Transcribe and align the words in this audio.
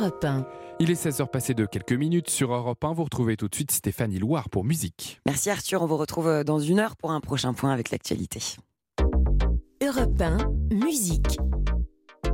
Europe 0.00 0.24
1. 0.24 0.46
Il 0.78 0.90
est 0.90 1.04
16h 1.04 1.28
passé 1.28 1.52
de 1.52 1.66
quelques 1.66 1.92
minutes 1.92 2.30
sur 2.30 2.54
Europe 2.54 2.82
1. 2.82 2.94
Vous 2.94 3.04
retrouvez 3.04 3.36
tout 3.36 3.48
de 3.48 3.54
suite 3.54 3.70
Stéphanie 3.70 4.18
Loire 4.18 4.48
pour 4.48 4.64
musique. 4.64 5.20
Merci 5.26 5.50
Arthur, 5.50 5.82
on 5.82 5.86
vous 5.86 5.98
retrouve 5.98 6.42
dans 6.42 6.58
une 6.58 6.78
heure 6.78 6.96
pour 6.96 7.10
un 7.10 7.20
prochain 7.20 7.52
point 7.52 7.70
avec 7.70 7.90
l'actualité. 7.90 8.40
Europe 9.82 10.18
1, 10.18 10.38
musique. 10.74 11.38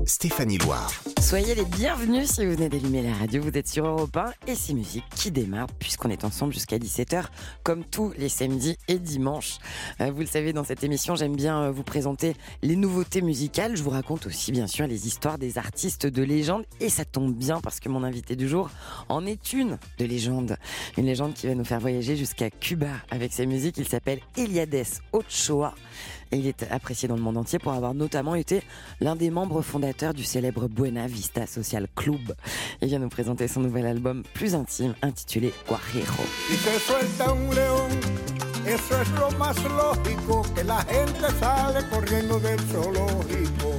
Stéphanie 0.07 0.59
Loire. 0.59 0.93
Soyez 1.21 1.57
les 1.57 1.65
bienvenus 1.65 2.31
si 2.31 2.47
vous 2.47 2.53
venez 2.53 2.69
d'allumer 2.69 3.03
la 3.03 3.13
radio, 3.13 3.43
vous 3.43 3.59
êtes 3.59 3.67
sur 3.67 3.85
Europe 3.85 4.17
1 4.17 4.33
et 4.47 4.55
c'est 4.55 4.73
musique 4.73 5.05
qui 5.17 5.33
démarre 5.33 5.67
puisqu'on 5.81 6.11
est 6.11 6.23
ensemble 6.23 6.53
jusqu'à 6.53 6.79
17h 6.79 7.25
comme 7.65 7.83
tous 7.85 8.13
les 8.17 8.29
samedis 8.29 8.77
et 8.87 9.01
dimanches. 9.01 9.59
Euh, 10.01 10.13
vous 10.13 10.21
le 10.21 10.27
savez, 10.27 10.53
dans 10.53 10.63
cette 10.63 10.85
émission, 10.85 11.17
j'aime 11.17 11.35
bien 11.35 11.61
euh, 11.61 11.71
vous 11.73 11.83
présenter 11.83 12.37
les 12.63 12.77
nouveautés 12.77 13.21
musicales. 13.21 13.77
Je 13.77 13.83
vous 13.83 13.91
raconte 13.91 14.27
aussi 14.27 14.53
bien 14.53 14.69
sûr 14.69 14.87
les 14.87 15.09
histoires 15.09 15.39
des 15.39 15.59
artistes 15.59 16.07
de 16.07 16.23
légende 16.23 16.65
et 16.81 16.89
ça 16.89 17.05
tombe 17.05 17.35
bien 17.35 17.61
parce 17.61 17.81
que 17.81 17.89
mon 17.89 18.05
invité 18.05 18.37
du 18.37 18.49
jour 18.49 18.71
en 19.09 19.27
est 19.27 19.53
une 19.53 19.77
de 19.99 20.05
légende. 20.05 20.57
Une 20.97 21.07
légende 21.07 21.35
qui 21.35 21.49
va 21.49 21.57
nous 21.57 21.65
faire 21.65 21.81
voyager 21.81 22.15
jusqu'à 22.15 22.49
Cuba 22.51 22.91
avec 23.11 23.33
sa 23.33 23.45
musique. 23.45 23.77
Il 23.79 23.89
s'appelle 23.89 24.21
Eliades 24.37 24.87
Ochoa 25.13 25.75
et 26.33 26.39
il 26.39 26.47
est 26.47 26.67
apprécié 26.71 27.09
dans 27.09 27.17
le 27.17 27.23
monde 27.23 27.37
entier 27.37 27.59
pour 27.59 27.73
avoir 27.73 27.95
notamment 27.95 28.35
été 28.35 28.63
l'un 29.01 29.17
des 29.17 29.31
membres 29.31 29.63
fondateurs 29.63 30.15
du 30.15 30.25
célèbre 30.25 30.69
Buena 30.69 31.07
Vista 31.07 31.47
Social 31.47 31.87
Club. 31.95 32.35
Il 32.83 32.89
vient 32.89 32.99
nous 32.99 33.09
présenter 33.09 33.49
son 33.49 33.61
nouvel 33.61 33.87
album 33.87 34.23
plus 34.35 34.55
intime 34.55 34.95
intitulé 35.03 35.53
Guajiro. 35.69 36.25
y 36.51 36.55
se 36.55 36.79
suelta 36.81 37.31
un 37.31 37.55
león. 37.55 37.91
Eso 38.67 39.01
es 39.01 39.09
lo 39.11 39.31
más 39.39 39.57
lógico, 39.63 40.43
que 40.55 40.65
la 40.65 40.83
gente 40.83 41.31
sale 41.39 41.89
corriendo 41.89 42.41
del 42.41 42.59
zoológico. 42.61 43.77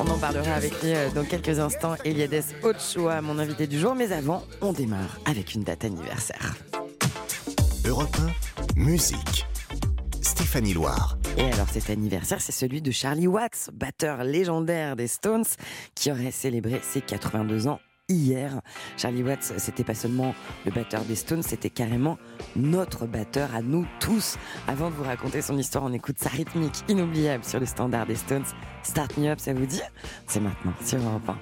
On 0.00 0.08
en 0.10 0.18
parlera 0.18 0.54
avec 0.54 0.82
lui 0.82 0.94
euh, 0.94 1.10
dans 1.14 1.24
quelques 1.24 1.58
instants. 1.58 1.94
Eliades 2.04 2.44
Ochoa, 2.62 3.20
mon 3.20 3.38
invité 3.38 3.66
du 3.66 3.78
jour. 3.78 3.94
Mais 3.94 4.12
avant, 4.12 4.42
on 4.62 4.72
démarre 4.72 5.18
avec 5.26 5.54
une 5.54 5.62
date 5.62 5.84
anniversaire. 5.84 6.56
Europe 7.84 8.16
1, 8.76 8.80
musique. 8.80 9.49
Et 11.36 11.52
alors 11.52 11.68
cet 11.68 11.90
anniversaire, 11.90 12.40
c'est 12.40 12.52
celui 12.52 12.82
de 12.82 12.90
Charlie 12.90 13.26
Watts, 13.26 13.70
batteur 13.72 14.24
légendaire 14.24 14.96
des 14.96 15.06
Stones, 15.06 15.44
qui 15.94 16.10
aurait 16.10 16.30
célébré 16.30 16.80
ses 16.82 17.00
82 17.00 17.68
ans 17.68 17.80
hier. 18.08 18.60
Charlie 18.96 19.22
Watts, 19.22 19.52
c'était 19.58 19.84
pas 19.84 19.94
seulement 19.94 20.34
le 20.64 20.72
batteur 20.72 21.04
des 21.04 21.14
Stones, 21.14 21.42
c'était 21.42 21.70
carrément 21.70 22.18
notre 22.56 23.06
batteur 23.06 23.54
à 23.54 23.62
nous 23.62 23.86
tous. 24.00 24.36
Avant 24.66 24.90
de 24.90 24.94
vous 24.94 25.04
raconter 25.04 25.42
son 25.42 25.56
histoire, 25.56 25.84
on 25.84 25.92
écoute 25.92 26.18
sa 26.18 26.30
rythmique 26.30 26.84
inoubliable 26.88 27.44
sur 27.44 27.60
le 27.60 27.66
standard 27.66 28.06
des 28.06 28.16
Stones. 28.16 28.46
Start 28.82 29.16
Me 29.18 29.28
Up, 29.28 29.38
ça 29.40 29.52
vous 29.52 29.66
dit? 29.66 29.82
C'est 30.26 30.40
maintenant 30.40 30.72
sur 30.84 30.98
Europe 30.98 31.28
1. 31.28 31.36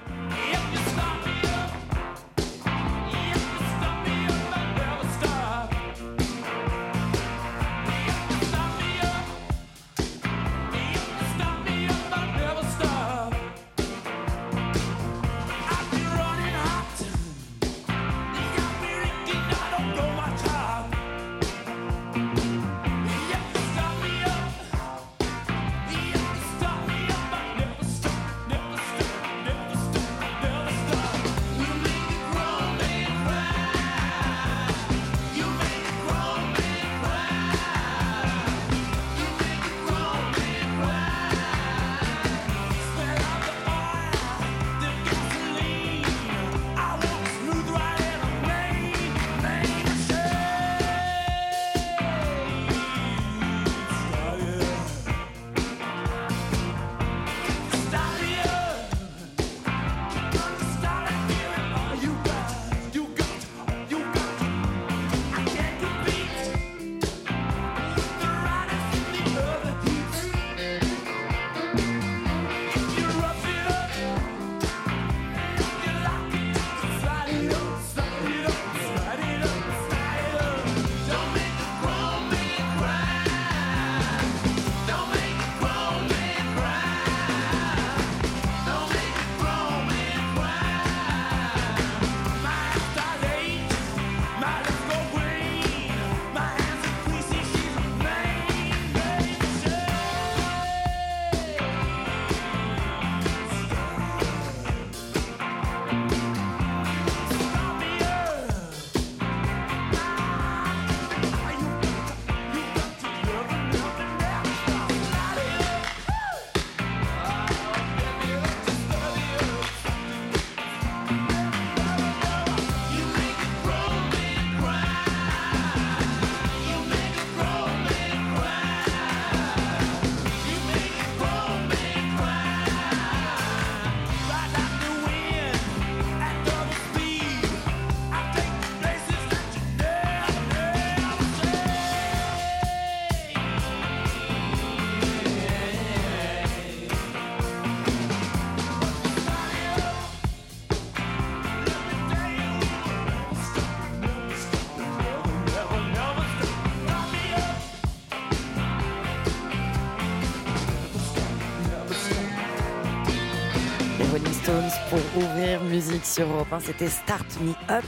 Sur 166.03 166.27
Europe 166.27 166.51
1, 166.51 166.59
c'était 166.59 166.87
Start 166.87 167.25
Me 167.41 167.51
Up. 167.69 167.83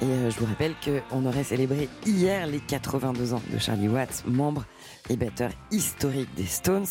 Et 0.00 0.04
euh, 0.04 0.30
je 0.30 0.38
vous 0.38 0.46
rappelle 0.46 0.74
qu'on 0.84 1.26
aurait 1.26 1.44
célébré 1.44 1.88
hier 2.06 2.46
les 2.46 2.60
82 2.60 3.34
ans 3.34 3.42
de 3.52 3.58
Charlie 3.58 3.88
Watts, 3.88 4.24
membre 4.26 4.64
et 5.08 5.16
batteur 5.16 5.50
historique 5.70 6.32
des 6.36 6.46
Stones. 6.46 6.86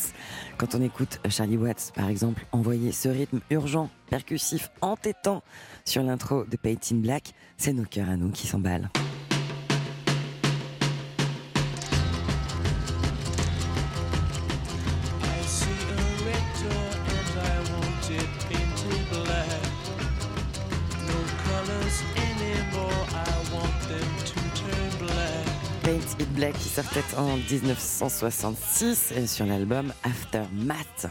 Quand 0.56 0.74
on 0.74 0.82
écoute 0.82 1.20
Charlie 1.28 1.56
Watts, 1.56 1.92
par 1.94 2.08
exemple, 2.08 2.44
envoyer 2.52 2.92
ce 2.92 3.08
rythme 3.08 3.40
urgent, 3.50 3.90
percussif, 4.10 4.70
entêtant 4.80 5.42
sur 5.84 6.02
l'intro 6.02 6.44
de 6.44 6.56
Paint 6.56 6.76
in 6.92 6.96
Black, 6.96 7.32
c'est 7.56 7.72
nos 7.72 7.84
cœurs 7.84 8.08
à 8.08 8.16
nous 8.16 8.30
qui 8.30 8.46
s'emballent. 8.46 8.90
Qui 26.38 26.68
sortait 26.68 27.02
en 27.16 27.36
1966 27.36 29.12
euh, 29.16 29.26
sur 29.26 29.44
l'album 29.44 29.92
Aftermath. 30.04 31.08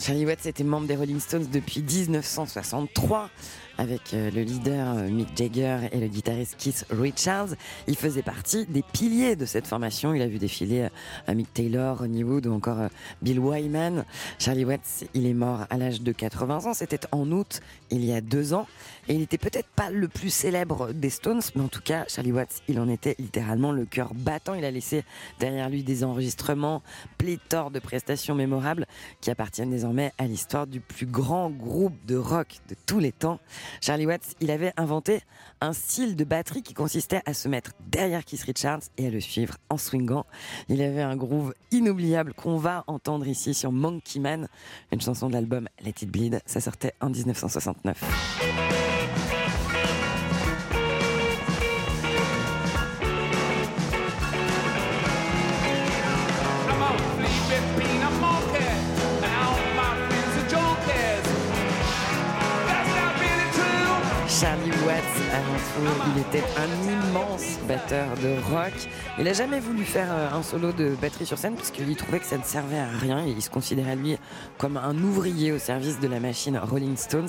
Charlie 0.00 0.26
Watts 0.26 0.46
était 0.46 0.64
membre 0.64 0.88
des 0.88 0.96
Rolling 0.96 1.20
Stones 1.20 1.46
depuis 1.52 1.80
1963 1.80 3.30
avec 3.78 4.14
euh, 4.14 4.30
le 4.30 4.42
leader 4.42 4.96
euh, 4.96 5.08
Mick 5.08 5.36
Jagger 5.36 5.88
et 5.92 5.98
le 5.98 6.06
guitariste 6.06 6.56
Keith 6.58 6.86
Richards. 6.90 7.54
Il 7.86 7.96
faisait 7.96 8.22
partie 8.22 8.66
des 8.66 8.82
piliers 8.82 9.36
de 9.36 9.46
cette 9.46 9.66
formation. 9.66 10.14
Il 10.14 10.22
a 10.22 10.26
vu 10.26 10.38
défiler 10.38 10.88
euh, 11.28 11.34
Mick 11.34 11.52
Taylor, 11.52 11.98
Ronnie 11.98 12.24
Wood 12.24 12.46
ou 12.46 12.52
encore 12.52 12.88
Bill 13.22 13.40
Wyman. 13.40 14.04
Charlie 14.38 14.64
Watts, 14.64 15.04
il 15.14 15.26
est 15.26 15.34
mort 15.34 15.66
à 15.70 15.76
l'âge 15.76 16.02
de 16.02 16.12
80 16.12 16.66
ans. 16.66 16.74
C'était 16.74 17.00
en 17.12 17.30
août, 17.30 17.60
il 17.90 18.04
y 18.04 18.12
a 18.12 18.20
deux 18.20 18.54
ans. 18.54 18.66
Et 19.08 19.14
il 19.14 19.20
n'était 19.20 19.38
peut-être 19.38 19.68
pas 19.68 19.90
le 19.90 20.08
plus 20.08 20.30
célèbre 20.30 20.92
des 20.92 21.10
Stones, 21.10 21.42
mais 21.54 21.62
en 21.62 21.68
tout 21.68 21.82
cas, 21.82 22.04
Charlie 22.08 22.32
Watts, 22.32 22.62
il 22.68 22.80
en 22.80 22.88
était 22.88 23.14
littéralement 23.18 23.70
le 23.70 23.84
cœur 23.84 24.14
battant. 24.14 24.54
Il 24.54 24.64
a 24.64 24.70
laissé 24.70 25.04
derrière 25.40 25.68
lui 25.68 25.82
des 25.82 26.04
enregistrements, 26.04 26.82
pléthore 27.18 27.70
de 27.70 27.80
prestations 27.80 28.34
mémorables 28.34 28.86
qui 29.20 29.30
appartiennent 29.30 29.70
désormais 29.70 30.12
à 30.16 30.26
l'histoire 30.26 30.66
du 30.66 30.80
plus 30.80 31.06
grand 31.06 31.50
groupe 31.50 31.94
de 32.06 32.16
rock 32.16 32.60
de 32.68 32.76
tous 32.86 32.98
les 32.98 33.12
temps. 33.12 33.40
Charlie 33.80 34.06
Watts, 34.06 34.34
il 34.40 34.50
avait 34.50 34.72
inventé 34.76 35.20
un 35.60 35.72
style 35.72 36.16
de 36.16 36.24
batterie 36.24 36.62
qui 36.62 36.74
consistait 36.74 37.22
à 37.26 37.34
se 37.34 37.48
mettre 37.48 37.72
derrière 37.88 38.24
Keith 38.24 38.42
Richards 38.42 38.82
et 38.98 39.06
à 39.06 39.10
le 39.10 39.20
suivre 39.20 39.56
en 39.70 39.76
swingant. 39.76 40.26
Il 40.68 40.82
avait 40.82 41.02
un 41.02 41.16
groove 41.16 41.54
inoubliable 41.70 42.34
qu'on 42.34 42.56
va 42.56 42.84
entendre 42.86 43.26
ici 43.26 43.54
sur 43.54 43.72
Monkey 43.72 44.20
Man, 44.20 44.48
une 44.92 45.00
chanson 45.00 45.28
de 45.28 45.34
l'album 45.34 45.68
Let 45.82 45.94
It 46.02 46.10
Bleed. 46.10 46.40
Ça 46.46 46.60
sortait 46.60 46.94
en 47.00 47.10
1969. 47.10 48.83
Il 65.76 66.20
était 66.20 66.44
un 66.56 66.68
immense 66.90 67.58
batteur 67.66 68.06
de 68.22 68.36
rock. 68.52 68.72
Il 69.18 69.24
n'a 69.24 69.32
jamais 69.32 69.60
voulu 69.60 69.84
faire 69.84 70.08
euh, 70.10 70.30
un 70.32 70.42
solo 70.42 70.72
de 70.72 70.90
batterie 71.00 71.26
sur 71.26 71.38
scène 71.38 71.54
parce 71.56 71.70
qu'il 71.70 71.94
trouvait 71.96 72.20
que 72.20 72.26
ça 72.26 72.38
ne 72.38 72.44
servait 72.44 72.78
à 72.78 72.86
rien 72.86 73.24
il 73.24 73.40
se 73.42 73.50
considérait 73.50 73.96
lui 73.96 74.16
comme 74.58 74.76
un 74.76 74.96
ouvrier 74.96 75.52
au 75.52 75.58
service 75.58 75.98
de 76.00 76.06
la 76.08 76.20
machine 76.20 76.58
Rolling 76.58 76.96
Stones 76.96 77.28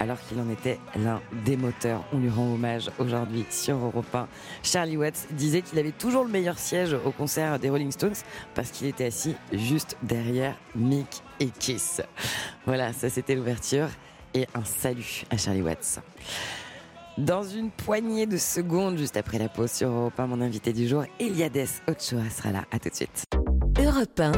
alors 0.00 0.18
qu'il 0.26 0.40
en 0.40 0.50
était 0.50 0.80
l'un 0.96 1.20
des 1.44 1.56
moteurs. 1.56 2.02
On 2.12 2.18
lui 2.18 2.30
rend 2.30 2.54
hommage 2.54 2.90
aujourd'hui 2.98 3.44
sur 3.50 3.76
Europe 3.76 4.14
1. 4.14 4.26
Charlie 4.62 4.96
Watts 4.96 5.26
disait 5.30 5.62
qu'il 5.62 5.78
avait 5.78 5.92
toujours 5.92 6.24
le 6.24 6.30
meilleur 6.30 6.58
siège 6.58 6.94
au 7.04 7.10
concert 7.12 7.58
des 7.58 7.70
Rolling 7.70 7.92
Stones 7.92 8.16
parce 8.54 8.70
qu'il 8.70 8.86
était 8.88 9.06
assis 9.06 9.36
juste 9.52 9.96
derrière 10.02 10.56
Mick 10.74 11.22
et 11.40 11.50
Kiss. 11.50 12.02
Voilà, 12.66 12.92
ça 12.92 13.10
c'était 13.10 13.34
l'ouverture 13.34 13.88
et 14.34 14.46
un 14.54 14.64
salut 14.64 15.24
à 15.30 15.36
Charlie 15.36 15.62
Watts. 15.62 16.00
Dans 17.18 17.42
une 17.42 17.70
poignée 17.70 18.26
de 18.26 18.36
secondes, 18.36 18.98
juste 18.98 19.16
après 19.16 19.38
la 19.38 19.48
pause 19.48 19.72
sur 19.72 19.88
Europe 19.88 20.20
1, 20.20 20.26
mon 20.26 20.42
invité 20.42 20.74
du 20.74 20.86
jour, 20.86 21.04
Eliades 21.18 21.66
Ochoa, 21.88 22.28
sera 22.28 22.52
là. 22.52 22.66
À 22.70 22.78
tout 22.78 22.90
de 22.90 22.94
suite. 22.94 23.24
Europe 23.82 24.20
1, 24.20 24.32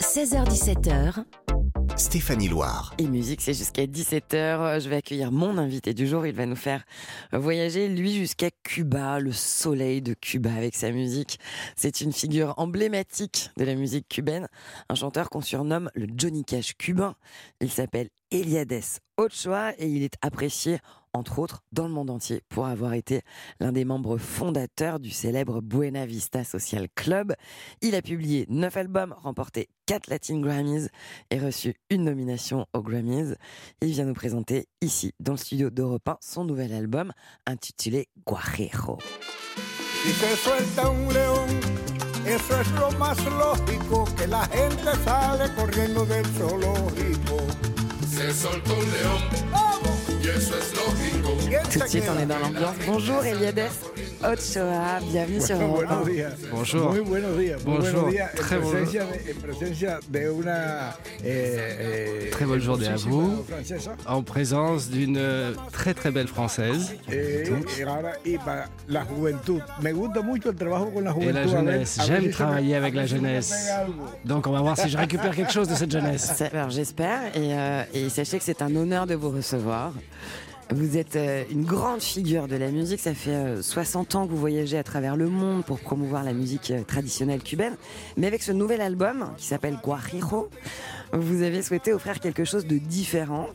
16h17h, 0.00 1.24
Stéphanie 1.96 2.48
Loire. 2.48 2.94
Et 2.96 3.06
musique, 3.06 3.42
c'est 3.42 3.52
jusqu'à 3.52 3.84
17h. 3.84 4.80
Je 4.80 4.88
vais 4.88 4.96
accueillir 4.96 5.30
mon 5.30 5.58
invité 5.58 5.92
du 5.92 6.06
jour. 6.06 6.24
Il 6.24 6.34
va 6.34 6.46
nous 6.46 6.56
faire 6.56 6.84
voyager, 7.34 7.86
lui, 7.88 8.14
jusqu'à 8.14 8.48
Cuba, 8.62 9.20
le 9.20 9.32
soleil 9.32 10.00
de 10.00 10.14
Cuba 10.14 10.54
avec 10.54 10.76
sa 10.76 10.92
musique. 10.92 11.38
C'est 11.76 12.00
une 12.00 12.14
figure 12.14 12.54
emblématique 12.56 13.50
de 13.58 13.64
la 13.64 13.74
musique 13.74 14.08
cubaine, 14.08 14.48
un 14.88 14.94
chanteur 14.94 15.28
qu'on 15.28 15.42
surnomme 15.42 15.90
le 15.94 16.06
Johnny 16.16 16.46
Cash 16.46 16.78
cubain. 16.78 17.14
Il 17.60 17.70
s'appelle 17.70 18.08
Eliades 18.30 19.00
Ochoa 19.18 19.74
et 19.78 19.86
il 19.86 20.02
est 20.02 20.14
apprécié 20.22 20.78
entre 21.12 21.38
autres 21.38 21.62
dans 21.72 21.86
le 21.86 21.92
monde 21.92 22.10
entier 22.10 22.42
pour 22.48 22.66
avoir 22.66 22.94
été 22.94 23.22
l'un 23.58 23.72
des 23.72 23.84
membres 23.84 24.18
fondateurs 24.18 25.00
du 25.00 25.10
célèbre 25.10 25.60
Buena 25.60 26.06
Vista 26.06 26.44
Social 26.44 26.88
Club. 26.94 27.34
Il 27.80 27.94
a 27.94 28.02
publié 28.02 28.46
neuf 28.48 28.76
albums, 28.76 29.14
remporté 29.18 29.68
quatre 29.86 30.08
Latin 30.08 30.40
Grammys 30.40 30.88
et 31.30 31.38
reçu 31.38 31.74
une 31.90 32.04
nomination 32.04 32.66
aux 32.72 32.82
Grammys. 32.82 33.34
Il 33.82 33.90
vient 33.90 34.04
nous 34.04 34.14
présenter 34.14 34.66
ici, 34.80 35.12
dans 35.20 35.32
le 35.32 35.38
studio 35.38 35.70
d'Europe 35.70 36.08
1, 36.08 36.18
son 36.20 36.44
nouvel 36.44 36.72
album 36.72 37.12
intitulé 37.46 38.08
Guajiro. 38.26 38.98
Si 40.02 40.12
se 40.12 40.36
suelta 40.36 40.88
un 40.88 41.12
león, 41.12 41.48
eso 42.24 42.60
es 42.60 42.70
lo 42.72 42.90
más 42.92 43.18
lógico, 43.26 44.06
que 44.16 44.26
la 44.26 44.46
gente 44.46 44.96
sale 45.04 45.52
corriendo 45.54 46.06
del 46.06 46.24
zoológico. 46.24 47.36
Se 48.08 48.32
soltó 48.32 48.72
un 48.74 48.90
león 48.90 49.22
y 49.32 49.50
eso 50.36 50.54
es 50.58 50.74
lógico. 50.76 51.36
¿Quién 51.48 51.62
Tout 51.62 51.78
de 51.80 51.88
suite, 51.88 52.04
on 52.08 52.18
est 52.18 52.26
dans 52.26 52.38
l'ambiance. 52.38 52.76
Bonjour 52.86 53.24
Eliades 53.24 53.70
Ochoa, 54.22 55.00
bienvenue 55.10 55.40
sur 55.40 55.56
Bueno, 55.56 55.76
Europe 55.76 55.86
1. 55.86 55.88
buenos 55.88 56.06
días. 56.14 56.32
Bonjour. 56.52 56.90
Muy 56.90 57.00
buenos 57.00 57.38
días. 57.38 57.64
Muy 57.64 57.76
Bonjour. 57.78 57.92
buenos 57.92 58.10
días. 58.12 58.30
En 58.34 58.36
Très 58.36 58.58
bon- 58.58 58.70
presencia, 58.70 59.04
de, 59.04 59.30
en 59.30 59.40
presencia 59.40 59.98
de 60.10 60.30
una. 60.30 60.96
eh, 61.24 62.26
eh, 62.26 62.30
Très 62.30 62.44
bonne 62.44 62.60
journée 62.60 62.88
à 62.88 62.96
vous. 62.96 63.44
En 64.06 64.22
présence 64.22 64.90
d'une 64.90 65.16
euh, 65.16 65.54
très 65.72 65.94
très 65.94 66.10
belle 66.10 66.28
française. 66.28 66.94
Eh. 67.10 67.44
Et 71.20 71.32
la 71.32 71.46
jeunesse. 71.46 71.98
J'aime 72.06 72.30
travailler 72.30 72.76
avec 72.76 72.94
la 72.94 73.06
jeunesse. 73.06 73.70
Donc 74.26 74.46
on 74.46 74.52
va 74.52 74.60
voir 74.60 74.76
si 74.76 74.90
je 74.90 74.98
récupère 74.98 75.34
quelque 75.34 75.52
chose 75.52 75.68
de 75.68 75.74
cette 75.74 75.90
jeunesse. 75.90 76.42
Alors 76.52 76.68
j'espère 76.70 77.20
et, 77.34 77.54
euh, 77.54 77.82
et 77.94 78.08
sachez 78.10 78.36
que 78.38 78.44
c'est 78.44 78.60
un 78.60 78.74
honneur 78.76 79.06
de 79.06 79.14
vous 79.14 79.30
recevoir. 79.30 79.92
Vous 80.72 80.96
êtes 80.96 81.16
euh, 81.16 81.42
une 81.50 81.64
grande 81.64 82.00
figure 82.00 82.46
de 82.46 82.54
la 82.54 82.70
musique. 82.70 83.00
Ça 83.00 83.12
fait 83.12 83.30
euh, 83.30 83.62
60 83.62 84.14
ans 84.14 84.26
que 84.26 84.30
vous 84.30 84.36
voyagez 84.36 84.78
à 84.78 84.84
travers 84.84 85.16
le 85.16 85.28
monde 85.28 85.64
pour 85.64 85.80
promouvoir 85.80 86.22
la 86.22 86.32
musique 86.32 86.70
euh, 86.70 86.84
traditionnelle 86.84 87.42
cubaine. 87.42 87.76
Mais 88.16 88.28
avec 88.28 88.40
ce 88.40 88.52
nouvel 88.52 88.80
album 88.80 89.32
qui 89.36 89.46
s'appelle 89.46 89.78
Guajiro, 89.82 90.48
vous 91.12 91.42
avez 91.42 91.62
souhaité 91.62 91.92
offrir 91.92 92.20
quelque 92.20 92.44
chose 92.44 92.66
de 92.66 92.78
différent. 92.78 93.48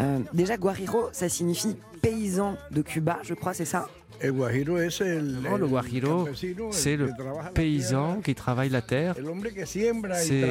Euh, 0.00 0.18
déjà, 0.32 0.56
Guajiro, 0.56 1.08
ça 1.12 1.28
signifie 1.28 1.76
paysan 2.00 2.56
de 2.70 2.82
Cuba, 2.82 3.18
je 3.22 3.34
crois, 3.34 3.54
c'est 3.54 3.64
ça? 3.64 3.86
El 4.22 4.32
guajiro 4.32 4.76
es 4.76 5.00
el, 5.00 5.38
Oh, 5.50 5.56
le 5.56 5.66
guajiro, 5.66 6.28
C'est 6.72 6.96
le 6.96 7.08
paysan 7.54 8.20
qui 8.22 8.34
travaille 8.34 8.68
la 8.68 8.82
terre, 8.82 9.14
C'est 10.12 10.44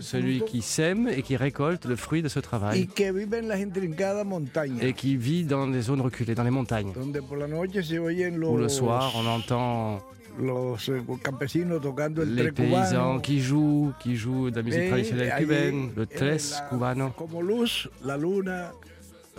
celui 0.00 0.42
qui 0.42 0.60
sème 0.60 1.08
et 1.08 1.22
qui 1.22 1.36
récolte 1.36 1.86
le 1.86 1.96
fruit 1.96 2.20
de 2.20 2.28
ce 2.28 2.40
y 2.40 2.42
travail 2.42 2.86
que 2.88 3.10
vive 3.10 3.34
en 3.42 3.46
las 3.48 3.58
intrincadas 3.60 4.24
montañas. 4.24 4.82
et 4.82 4.92
qui 4.92 5.16
vit 5.16 5.44
dans 5.44 5.66
les 5.66 5.80
zones 5.80 6.02
reculées, 6.02 6.34
dans 6.34 6.44
les 6.44 6.50
montagnes. 6.50 6.92
donde 6.92 7.18
por 7.26 7.38
la 7.38 7.46
noche 7.46 7.80
se 7.82 7.98
oyen 7.98 8.36
los, 8.36 8.50
Où 8.52 8.58
le 8.58 8.68
soir 8.68 9.14
on 9.16 9.26
entend 9.26 10.00
los 10.38 10.88
eh, 10.88 11.02
campesinos 11.22 11.80
tocando 11.80 12.22
el 12.22 12.34
les 12.34 12.52
cubano. 12.52 12.74
paysans 12.76 13.20
qui 13.20 13.40
jouent, 13.40 13.92
qui 14.00 14.16
jouent 14.16 14.50
de 14.50 14.56
la 14.56 14.62
musique 14.62 14.82
Eh, 14.84 14.88
traditionnelle 14.90 15.34
cubaine, 15.38 15.90
le 15.96 16.02
eh, 16.04 16.06
tres 16.06 16.52
la- 16.60 16.68
cubano, 16.68 17.12
Como 17.16 17.42
luz, 17.42 17.88
la 18.04 18.16
luna, 18.16 18.72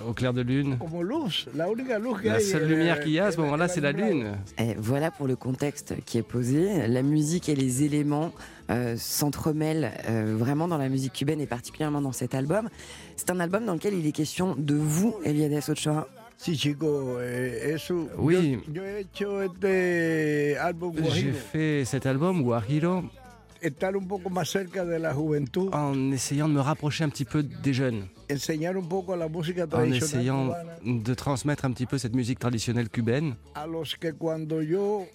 au 0.08 0.14
clair 0.14 0.34
de 0.34 0.42
lune. 0.44 0.78
como 0.78 1.04
luz, 1.04 1.48
la 1.56 1.70
única 1.70 2.00
luz 2.00 2.22
que 2.22 2.28
La 2.30 2.36
hay. 2.36 2.42
seule 2.44 2.68
lumière 2.68 3.00
qu'il 3.02 3.12
y 3.12 3.20
a 3.20 3.26
à 3.28 3.32
ce 3.32 3.38
en- 3.38 3.44
moment-là, 3.44 3.66
en 3.66 3.68
c'est 3.68 3.82
la 3.82 3.92
lune. 3.92 4.38
Et 4.58 4.76
voilà 4.78 5.12
pour 5.12 5.28
le 5.28 5.36
contexte 5.36 5.96
qui 6.06 6.18
est 6.18 6.24
posé. 6.24 6.88
La 6.88 7.02
musique 7.02 7.50
et 7.50 7.56
les 7.56 7.84
éléments 7.84 8.32
euh, 8.70 8.96
s'entremêlent 8.98 9.92
euh, 10.08 10.36
vraiment 10.38 10.68
dans 10.68 10.78
la 10.78 10.90
musique 10.90 11.14
cubaine 11.14 11.42
et 11.42 11.48
particulièrement 11.48 12.02
dans 12.02 12.12
cet 12.12 12.36
album. 12.36 12.70
C'est 13.18 13.30
un 13.32 13.40
album 13.40 13.66
dans 13.66 13.74
lequel 13.74 13.94
il 13.96 14.06
est 14.06 14.12
question 14.12 14.56
de 14.58 14.76
vous, 14.76 15.16
Eliades 15.26 15.64
Ochoa. 15.70 16.08
Sí, 16.40 16.56
chico, 16.56 17.20
eh, 17.22 17.74
eso. 17.74 18.08
Oui. 18.18 18.62
Yo, 18.68 18.74
yo 18.74 18.86
he 18.86 19.02
hecho 19.02 19.42
este 19.44 20.58
álbum 20.58 20.96
J'ai 21.14 21.34
fait 21.34 21.84
cet 21.84 22.06
album, 22.06 22.44
Guajiro, 22.44 23.12
estar 23.60 23.98
un 23.98 24.08
poco 24.08 24.30
más 24.30 24.50
cerca 24.50 24.86
de 24.86 25.00
la 25.00 25.14
juventud, 25.14 25.70
en 25.74 26.14
essayant 26.14 26.48
de 26.48 26.54
me 26.54 26.62
rapprocher 26.62 27.04
un 27.04 27.10
petit 27.10 27.26
peu 27.26 27.44
des 27.44 27.74
jeunes, 27.74 28.08
enseñar 28.32 28.78
un 28.78 28.88
poco 28.88 29.18
la 29.18 29.28
música 29.28 29.68
en 29.70 29.92
essayant 29.92 30.46
cubana 30.46 31.04
de 31.04 31.14
transmettre 31.14 31.66
un 31.66 31.74
petit 31.74 31.86
peu 31.86 31.98
cette 31.98 32.16
musique 32.16 32.40
traditionnelle 32.40 32.90
cubaine 32.90 33.36
a 33.56 33.68
los 33.68 33.98
que 34.00 34.14
cuando 34.14 34.62
yo 34.62 35.08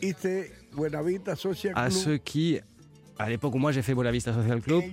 hice 0.00 0.52
Buenavista 0.72 1.36
Social 1.36 1.74
à 1.76 1.90
ceux 1.90 2.16
qui, 2.16 2.60
à 3.18 3.28
l'époque 3.28 3.54
où 3.54 3.58
moi 3.58 3.72
j'ai 3.72 3.82
fait 3.82 3.94
Bolavista 3.94 4.32
Social 4.32 4.62
Club, 4.62 4.84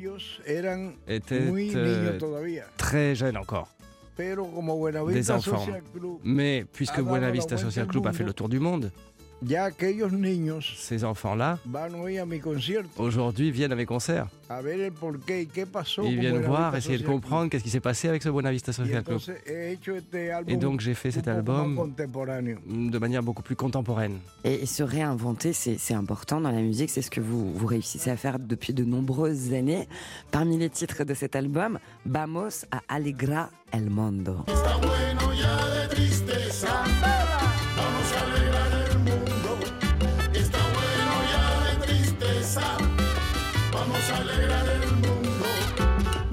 étaient 1.08 1.40
euh, 1.42 2.62
très 2.76 3.16
jeunes 3.16 3.38
encore. 3.38 3.70
Des 5.14 5.32
enfants. 5.32 5.66
Mais 6.24 6.66
puisque 6.72 7.02
Buena 7.02 7.32
Vista 7.32 7.58
Social 7.58 7.88
Club 7.88 8.08
a 8.08 8.14
fait 8.14 8.24
le 8.24 8.34
tour 8.34 8.50
du 8.50 8.60
monde, 8.60 8.92
ya 9.42 9.66
aquellos 9.66 10.12
niños 10.12 10.76
Ces 10.78 11.04
enfants-là, 11.04 11.60
van 11.66 11.94
hoy 11.94 12.18
a 12.18 12.26
mi 12.26 12.40
concierto 12.40 12.90
aujourd'hui, 13.02 13.52
viennent 13.52 13.72
à 13.72 13.76
mes 13.76 13.86
concerts. 13.86 14.28
a 14.50 14.62
ver 14.62 14.80
el 14.80 14.92
por 14.92 15.20
qué 15.20 15.42
y 15.44 15.46
qué 15.48 15.66
pasó. 15.66 16.04
Ils 16.04 16.16
con 16.16 16.22
viennent 16.22 16.42
voir, 16.46 16.76
essayer 16.76 16.98
de 16.98 17.04
Social 17.04 17.14
comprendre 17.22 17.50
qu'est-ce 17.50 17.64
qui 17.64 17.70
s'est 17.70 17.80
passé 17.80 18.10
avec 18.10 18.24
ce 18.24 18.30
Club. 18.30 18.52
Y 18.54 18.60
Social 18.60 18.88
Club. 19.04 19.18
entonces 19.20 19.36
he 19.46 19.72
hecho 19.74 19.96
este 19.96 20.32
álbum 20.32 20.54
Et 20.54 20.58
donc 20.58 20.82
j'ai 20.82 20.96
fait 20.96 21.12
cet 21.12 21.28
un 21.28 21.36
poco 21.44 21.52
más 21.52 21.60
album 21.60 21.76
contemporáneo. 21.76 22.58
de 22.68 22.98
manière 23.00 23.22
beaucoup 23.24 23.44
plus 23.44 23.56
contemporaine. 23.56 24.18
Et, 24.44 24.64
et 24.64 24.66
se 24.66 24.82
réinventer, 24.84 25.54
c'est 25.54 25.78
c'est 25.78 25.94
important 25.94 26.42
dans 26.42 26.52
la 26.52 26.62
musique, 26.62 26.90
c'est 26.90 27.02
ce 27.04 27.12
que 27.12 27.22
vous, 27.22 27.54
vous 27.54 27.68
réussissez 27.68 28.10
à 28.10 28.18
faire 28.18 28.40
depuis 28.40 28.74
de 28.74 28.84
nombreuses 28.84 29.54
années. 29.54 29.88
Parmi 30.32 30.58
les 30.58 30.70
titres 30.70 31.04
de 31.04 31.14
cet 31.14 31.36
album, 31.36 31.80
Vamos 32.06 32.66
a 32.72 32.82
Alegra 32.88 33.52
el 33.72 33.90
Mundo. 33.90 34.46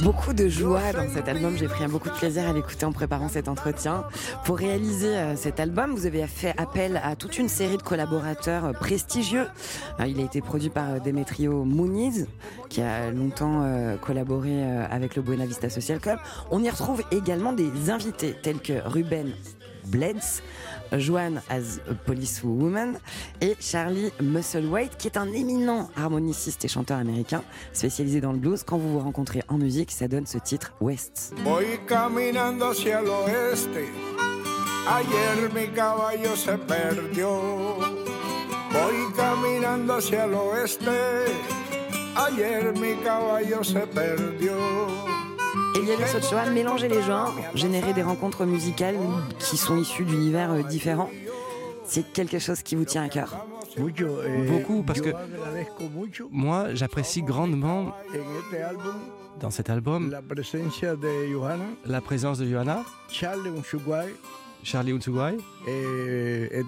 Beaucoup 0.07 0.35
de 0.35 0.49
joie 0.49 0.93
dans 0.93 1.09
cet 1.13 1.29
album. 1.29 1.57
J'ai 1.57 1.67
pris 1.67 1.85
beaucoup 1.89 2.09
de 2.11 2.15
plaisir 2.15 2.49
à 2.49 2.53
l'écouter 2.53 2.87
en 2.87 2.93
préparant 2.93 3.29
cet 3.29 3.49
entretien. 3.49 4.05
Pour 4.45 4.57
réaliser 4.57 5.09
euh, 5.09 5.35
cet 5.35 5.59
album, 5.59 5.97
vous 5.97 6.07
avez 6.07 6.25
fait 6.29 6.55
appel 6.59 7.01
à 7.03 7.17
toute 7.17 7.39
une 7.39 7.49
série 7.49 7.77
de 7.77 7.83
collaborateurs 7.83 8.67
euh, 8.67 8.73
prestigieux. 8.73 9.49
Euh, 9.99 10.07
Il 10.07 10.21
a 10.21 10.23
été 10.23 10.41
produit 10.41 10.71
par 10.71 11.01
Demetrio 11.01 11.65
Muniz, 11.65 12.29
qui 12.69 12.83
a 12.83 13.11
longtemps 13.11 13.67
collaboré 14.01 14.65
avec 14.89 15.17
le 15.17 15.23
Buena 15.23 15.45
Vista 15.45 15.69
Social 15.69 15.99
Club. 15.99 16.21
On 16.53 16.63
y 16.63 16.71
retrouve 16.71 17.03
également 17.11 17.53
des 17.53 17.91
invités 17.91 18.37
tels 18.41 18.61
que 18.61 18.75
Ruben 18.89 19.33
Blades, 19.87 20.23
Joanne 20.99 21.43
as 21.49 21.81
a 21.91 21.95
Police 21.95 22.43
Woman 22.43 22.99
et 23.41 23.57
Charlie 23.61 24.11
Musselwhite, 24.21 24.97
qui 24.97 25.09
est 25.09 25.17
un 25.17 25.33
éminent 25.33 25.89
harmoniciste 25.97 26.65
et 26.65 26.69
chanteur 26.69 26.99
américain 26.99 27.43
spécialisé 27.73 28.21
dans 28.21 28.33
le 28.33 28.39
blues. 28.39 28.63
Quand 28.65 28.79
vous 28.79 28.93
vous 28.93 29.01
rencontrez 29.01 29.43
en 29.49 29.59
musique, 29.59 29.91
ça 29.91 30.09
donne 30.09 30.27
ce 30.27 30.39
titre 30.39 30.73
West. 30.81 31.35
Caminando 31.87 32.71
hacia. 32.71 33.01
Ayer 34.89 35.53
mi 35.53 35.67
caballo 35.75 36.37
se 36.37 36.57
caminando 39.17 39.95
hacia. 39.95 40.29
Ayer 42.17 42.73
mi 42.73 42.95
caballo 43.03 43.63
se. 43.65 43.81
Sochoa, 45.95 46.51
mélanger 46.51 46.89
les 46.89 47.03
genres, 47.03 47.35
générer 47.55 47.93
des 47.93 48.03
rencontres 48.03 48.45
musicales 48.45 48.97
qui 49.39 49.57
sont 49.57 49.77
issues 49.77 50.05
d'univers 50.05 50.51
euh, 50.53 50.63
différents, 50.63 51.11
c'est 51.85 52.13
quelque 52.13 52.39
chose 52.39 52.63
qui 52.63 52.75
vous 52.75 52.85
tient 52.85 53.05
à 53.05 53.09
cœur. 53.09 53.47
Eh, 53.79 53.81
Beaucoup, 54.51 54.83
parce 54.83 55.01
que- 55.01 55.11
Moi, 56.31 56.75
j'apprécie 56.75 57.23
grandement 57.23 57.93
dans 59.41 59.51
cet 59.51 59.71
album 59.71 60.11
la 61.85 62.01
présence 62.01 62.39
de 62.39 62.47
Johanna, 62.49 62.83
Charlie 63.09 64.93
Untsugai 64.93 65.37
eh, 65.69 66.63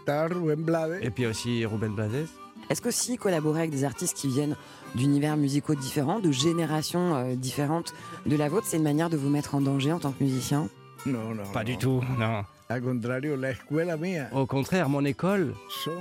et 1.03 1.11
puis 1.11 1.27
aussi 1.27 1.67
Ruben 1.67 1.95
Blades. 1.95 2.27
Est-ce 2.71 2.83
qu'aussi 2.83 3.17
collaborer 3.17 3.61
avec 3.61 3.71
des 3.71 3.85
artistes 3.85 4.15
qui 4.17 4.29
viennent 4.29 4.55
d'univers 4.95 5.37
musicaux 5.37 5.75
différents, 5.75 6.21
de 6.21 6.31
générations 6.33 7.15
euh, 7.17 7.35
différentes 7.35 7.95
de 8.27 8.37
la 8.37 8.49
vôtre, 8.49 8.67
c'est 8.67 8.77
une 8.79 8.83
manière 8.83 9.11
de 9.11 9.17
vous 9.17 9.29
mettre 9.31 9.55
en 9.55 9.61
danger 9.61 9.93
en 9.93 9.99
tant 9.99 10.13
que 10.13 10.23
musicien? 10.25 10.69
No, 11.07 11.35
no, 11.35 11.43
Pas 11.53 11.65
du 11.65 11.77
tout, 11.79 12.03
non. 12.19 12.45
Al 12.69 12.83
contrario, 12.83 13.37
la 13.37 13.51
escuela 13.51 13.97
mía 13.97 14.29
Au 14.33 14.45
contraire, 14.47 14.89
mon 14.89 15.05
école, 15.05 15.55
son, 15.85 15.93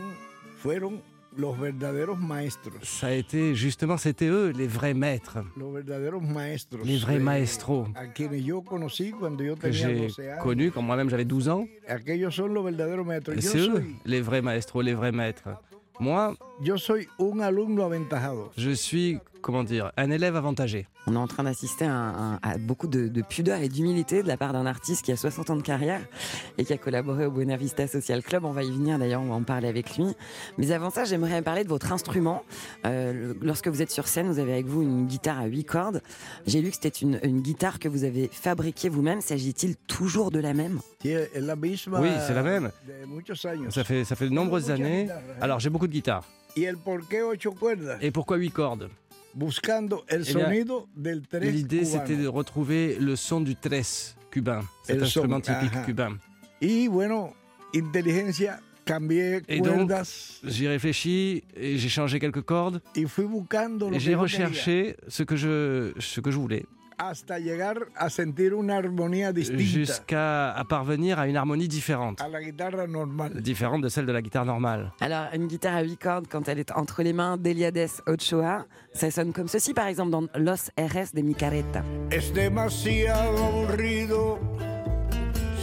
fueron 0.57 1.01
los 1.37 1.53
verdaderos 1.53 2.17
maestros. 2.17 2.73
ça 2.81 3.07
a 3.07 3.11
été 3.11 3.53
justement, 3.53 3.95
c'était 3.97 4.25
eux 4.27 4.51
les 4.57 4.65
vrais 4.67 4.95
maîtres, 4.95 5.37
Los 5.55 5.71
verdaderos 5.71 6.19
maestros. 6.19 6.81
les 6.83 6.97
vrais 6.97 7.17
eh, 7.17 7.19
maestros 7.19 7.85
A 7.95 8.07
quienes 8.07 8.41
yo 8.43 8.63
conocí 8.63 9.11
cuando 9.11 9.43
yo 9.43 9.53
que 9.55 9.69
tenía 9.69 9.87
j'ai 9.87 9.95
12 10.07 10.19
años. 10.19 10.41
connus 10.43 10.71
quand 10.71 10.81
moi-même 10.81 11.09
j'avais 11.11 11.25
12 11.25 11.47
ans. 11.49 11.67
Aquellos 11.87 12.31
son 12.31 12.47
los 12.47 12.63
verdaderos 12.63 13.05
maestros. 13.05 13.35
Yo 13.35 13.41
C'est 13.41 13.59
eux 13.59 13.75
soy, 13.75 13.95
les 14.05 14.21
vrais 14.21 14.41
maestros, 14.41 14.83
les 14.83 14.95
vrais 14.95 15.11
maîtres. 15.11 15.47
Moi, 15.99 16.33
yo 16.61 16.77
soy 16.77 17.07
un 17.19 17.41
alumno 17.41 17.83
aventajado. 17.83 18.51
je 18.57 18.71
suis, 18.71 19.19
comment 19.41 19.63
dire, 19.63 19.91
un 19.97 20.09
élève 20.09 20.35
avantagé. 20.35 20.87
On 21.09 21.13
est 21.13 21.17
en 21.17 21.27
train 21.27 21.43
d'assister 21.43 21.85
à, 21.85 22.57
beaucoup 22.59 22.87
de, 22.87 23.07
de 23.07 23.21
pudeur 23.21 23.61
et 23.61 23.69
d'humilité 23.69 24.23
de 24.23 24.27
la 24.27 24.35
part 24.35 24.51
d'un 24.51 24.65
artiste 24.65 25.05
qui 25.05 25.13
a 25.13 25.15
60 25.15 25.51
ans 25.51 25.55
de 25.55 25.61
carrière 25.61 26.01
et 26.57 26.65
qui 26.65 26.73
a 26.73 26.77
collaboré 26.77 27.25
au 27.25 27.31
Buena 27.31 27.55
Vista 27.55 27.87
Social 27.87 28.21
Club. 28.21 28.43
On 28.43 28.51
va 28.51 28.63
y 28.63 28.71
venir 28.71 28.99
d'ailleurs, 28.99 29.21
on 29.21 29.27
va 29.27 29.35
en 29.35 29.43
parler 29.43 29.69
avec 29.69 29.95
lui. 29.97 30.07
Mais 30.57 30.71
avant 30.71 30.89
ça, 30.89 31.05
j'aimerais 31.05 31.41
parler 31.41 31.63
de 31.63 31.69
votre 31.69 31.93
instrument. 31.93 32.43
Euh, 32.85 33.33
lorsque 33.41 33.69
vous 33.69 33.81
êtes 33.81 33.91
sur 33.91 34.07
scène, 34.07 34.27
vous 34.27 34.39
avez 34.39 34.51
avec 34.51 34.65
vous 34.65 34.81
une 34.81 35.05
guitare 35.05 35.39
à 35.39 35.45
8 35.45 35.63
cordes. 35.63 36.01
J'ai 36.45 36.61
lu 36.61 36.69
que 36.69 36.75
c'était 36.75 36.89
une, 36.89 37.19
une 37.23 37.41
guitare 37.41 37.79
que 37.79 37.87
vous 37.87 38.03
avez 38.03 38.27
fabriquée 38.29 38.89
vous-même. 38.89 39.21
S'agit-il 39.21 39.77
toujours 39.77 40.29
de 40.29 40.39
la 40.39 40.53
même? 40.53 40.81
Oui, 41.05 42.09
c'est 42.25 42.33
la 42.33 42.43
même. 42.43 42.71
Ça 43.69 43.83
fait, 43.85 44.03
ça 44.03 44.15
fait 44.17 44.27
de 44.27 44.33
nombreuses 44.33 44.71
années. 44.71 45.07
Alors 45.39 45.59
j'ai 45.61 45.69
beaucoup 45.69 45.87
de 45.87 45.93
guitares. 45.93 46.25
Y 46.57 46.65
el 46.65 46.77
por 46.77 47.07
qué 47.07 47.21
ocho 47.21 47.51
cuerdas? 47.53 47.99
Et 48.01 48.11
pourquoi 48.11 48.37
8 48.37 48.51
cordes 48.51 48.89
Buscando 49.33 50.03
el 50.07 50.21
Eh 50.27 50.33
bien, 50.33 50.45
sonido 50.45 50.87
del 50.95 51.27
tres 51.27 51.53
L'idée 51.53 51.81
cubano. 51.83 51.91
c'était 52.05 52.15
de 52.17 52.27
retrouver 52.27 52.97
le 52.99 53.15
son 53.15 53.41
du 53.41 53.55
tres 53.55 54.15
cubain, 54.31 54.61
cet 54.83 54.97
son, 54.99 55.03
instrument 55.05 55.39
typique 55.41 55.73
ajá. 55.75 55.85
cubain. 55.85 56.17
Y 56.59 56.87
bueno, 56.87 57.35
inteligencia, 57.73 58.59
cambié 58.85 59.41
Et 59.47 59.61
donc, 59.61 59.87
cuerdas 59.87 60.39
J'y 60.43 60.67
réfléchis 60.67 61.43
et 61.55 61.77
j'ai 61.77 61.89
changé 61.89 62.19
quelques 62.19 62.41
cordes 62.41 62.81
y 62.95 63.05
fui 63.05 63.25
buscando 63.25 63.89
lo 63.89 63.95
et 63.95 63.99
que 63.99 64.03
j'ai 64.03 64.11
yo 64.13 64.17
quería 64.17 64.47
recherché 64.47 64.97
ce 65.07 65.23
que 65.23 65.35
je, 65.35 65.93
ce 65.99 66.19
que 66.21 66.31
je 66.31 66.37
voulais 66.37 66.65
hasta 66.97 67.37
llegar 67.39 67.87
a 67.95 68.09
sentir 68.09 68.53
una 68.53 68.77
armonía 68.77 69.31
distinta 69.31 69.63
jusqu'à 69.63 70.51
à 70.51 70.65
parvenir 70.65 71.19
à 71.19 71.27
une 71.27 71.37
harmonie 71.37 71.67
différente, 71.67 72.21
a 72.21 72.27
la 72.27 72.41
guitarra 72.41 72.87
normal. 72.87 73.41
différente 73.41 73.83
de 73.83 73.89
celle 73.89 74.05
de 74.05 74.11
la 74.11 74.21
guitare 74.21 74.45
normale. 74.45 74.91
Alors, 74.99 75.27
une 75.33 75.47
guitare 75.47 75.75
à 75.75 75.81
8 75.83 75.97
cordes, 75.97 76.27
quand 76.29 76.47
elle 76.47 76.59
est 76.59 76.71
entre 76.71 77.03
les 77.03 77.13
mains 77.13 77.37
d'Eliades 77.37 78.01
Ochoa, 78.07 78.65
ça 78.93 79.11
sonne 79.11 79.31
comme 79.31 79.47
ceci, 79.47 79.73
par 79.73 79.87
exemple, 79.87 80.11
dans 80.11 80.27
Los 80.35 80.71
RS 80.77 81.13
de 81.13 81.21
Micareta. 81.21 81.83
Es 82.11 82.33
demasiado 82.33 83.37
aburrido 83.43 84.39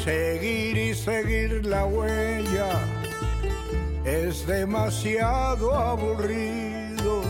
seguir 0.04 0.76
y 0.76 0.94
seguir 0.94 1.66
la 1.66 1.86
huella. 1.86 2.78
Es 4.04 4.46
demasiado 4.46 5.74
aburrido 5.74 7.22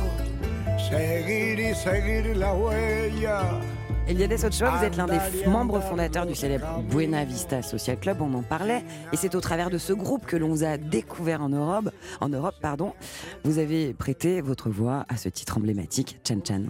seguir 0.90 1.58
y 1.58 1.74
seguir 1.74 2.36
la 2.36 2.52
huella. 2.52 3.40
Eliades 4.06 4.44
Ochoa, 4.44 4.70
vous 4.70 4.84
êtes 4.84 4.96
l'un 4.96 5.06
des 5.06 5.18
membres 5.46 5.80
fondateurs 5.80 6.26
du 6.26 6.34
célèbre 6.34 6.82
Buena 6.90 7.24
Vista 7.24 7.62
Social 7.62 7.98
Club, 7.98 8.18
on 8.20 8.34
en 8.34 8.42
parlait, 8.42 8.84
et 9.12 9.16
c'est 9.16 9.34
au 9.34 9.40
travers 9.40 9.70
de 9.70 9.78
ce 9.78 9.94
groupe 9.94 10.26
que 10.26 10.36
l'on 10.36 10.48
vous 10.48 10.64
a 10.64 10.76
découvert 10.76 11.40
en 11.42 11.48
Europe. 11.48 11.90
En 12.20 12.28
Europe 12.28 12.56
pardon. 12.60 12.92
Vous 13.44 13.58
avez 13.58 13.94
prêté 13.94 14.42
votre 14.42 14.68
voix 14.68 15.06
à 15.08 15.16
ce 15.16 15.28
titre 15.30 15.56
emblématique, 15.56 16.20
Chan 16.26 16.38
Chan. 16.44 16.64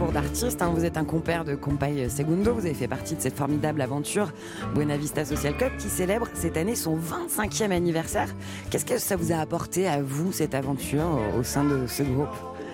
Parcours 0.00 0.12
d'artiste, 0.14 0.62
hein. 0.62 0.70
vous 0.74 0.86
êtes 0.86 0.96
un 0.96 1.04
compère 1.04 1.44
de 1.44 1.54
Compay 1.54 2.08
Segundo, 2.08 2.54
vous 2.54 2.64
avez 2.64 2.72
fait 2.72 2.88
partie 2.88 3.16
de 3.16 3.20
cette 3.20 3.36
formidable 3.36 3.82
aventure 3.82 4.32
Buena 4.74 4.96
Vista 4.96 5.26
Social 5.26 5.54
Club 5.54 5.72
qui 5.78 5.88
célèbre 5.90 6.26
cette 6.32 6.56
année 6.56 6.74
son 6.74 6.96
25e 6.96 7.70
anniversaire. 7.70 8.34
Qu'est-ce 8.70 8.86
que 8.86 8.96
ça 8.96 9.16
vous 9.16 9.30
a 9.30 9.36
apporté 9.36 9.86
à 9.86 10.00
vous, 10.00 10.32
cette 10.32 10.54
aventure, 10.54 11.04
au- 11.38 11.42
sein 11.42 11.64
de 11.64 11.86
ce 11.86 12.02
groupe 12.02 12.28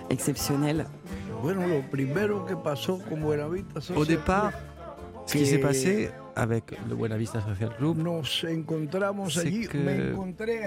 exceptionnel? 0.09 0.87
Au 3.97 4.05
départ, 4.05 4.53
ce 5.27 5.37
qui 5.37 5.47
s'est 5.47 5.59
passé 5.59 6.11
avec 6.37 6.79
le 6.89 6.95
Buena 6.95 7.17
Vista 7.17 7.41
Social 7.41 7.71
Club, 7.77 7.97
c'est 9.31 9.51
que 9.67 10.15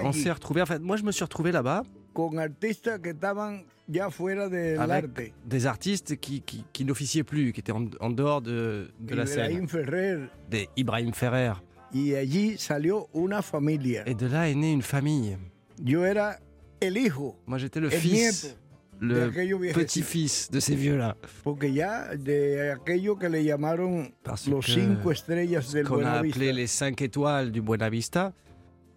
on 0.04 0.12
s'est 0.12 0.30
retrouvés. 0.32 0.60
En 0.60 0.66
fait, 0.66 0.78
moi, 0.80 0.96
je 0.98 1.04
me 1.04 1.12
suis 1.12 1.24
retrouvé 1.24 1.52
là-bas 1.52 1.84
con 2.12 2.38
artistas 2.38 3.00
que 3.00 3.10
estaban 3.10 3.64
ya 3.86 4.10
fuera 4.10 4.48
del 4.48 4.78
avec 4.78 5.04
arte. 5.04 5.32
des 5.44 5.66
artistes 5.66 6.16
qui, 6.20 6.42
qui, 6.42 6.64
qui 6.72 6.84
n'officiaient 6.84 7.24
plus, 7.24 7.52
qui 7.52 7.60
étaient 7.60 7.72
en, 7.72 7.86
en 8.00 8.10
dehors 8.10 8.40
de, 8.40 8.90
de 9.00 9.14
la 9.14 9.26
scène. 9.26 9.50
Ibrahim 9.50 9.68
Ferrer. 9.68 10.18
Des 10.48 10.68
Ibrahim 10.76 11.12
Ferrer. 11.12 11.52
Y 11.92 12.14
allí 12.14 12.56
salió 12.56 13.08
una 13.12 13.42
familia. 13.42 14.04
Et 14.06 14.14
de 14.14 14.26
là 14.26 14.48
est 14.48 14.54
née 14.54 14.72
une 14.72 14.82
famille. 14.82 15.36
Yo 15.82 16.04
era 16.04 16.38
el 16.80 16.96
hijo 16.96 17.36
Moi, 17.46 17.58
j'étais 17.58 17.80
le 17.80 17.90
fils, 17.90 18.44
nieto 18.44 18.56
le 19.00 19.72
petit-fils 19.72 20.50
de 20.50 20.60
ces 20.60 20.74
vieux-là. 20.76 21.16
Porque 21.42 21.72
ya 21.72 22.14
de 22.14 22.70
aquello 22.70 23.16
que 23.16 23.26
le 23.28 23.42
llamaron 23.42 24.12
Parce 24.22 24.46
los 24.46 24.60
que 24.60 25.82
qu'on 25.84 26.04
a 26.04 26.12
appelé 26.12 26.52
les 26.52 26.66
cinq 26.66 27.00
étoiles 27.02 27.50
du 27.50 27.60
Buena 27.60 27.88
Vista, 27.88 28.34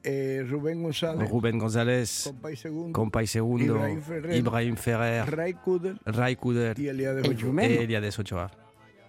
eh, 0.03 0.43
Rubén 0.49 0.81
González, 0.83 1.29
Rubén 1.29 1.57
González, 1.59 2.23
Compay 2.25 2.55
Segundo, 2.55 2.93
Compay 2.93 3.27
Segundo, 3.27 3.63
Ibrahim 3.75 4.01
Ferrer, 4.01 4.35
Ibrahim 4.37 4.75
Ferrer, 4.75 5.35
Ray 5.35 5.53
Kuder 5.53 5.95
Ray 6.05 6.35
Kuder 6.35 6.77
y 6.79 6.87
Eliades 6.87 7.23
Et 7.25 7.29
Ochoa. 7.29 7.45
vous-même. 7.47 7.71
et 7.71 7.83
Eliades 7.83 8.19
Ochoa. 8.19 8.51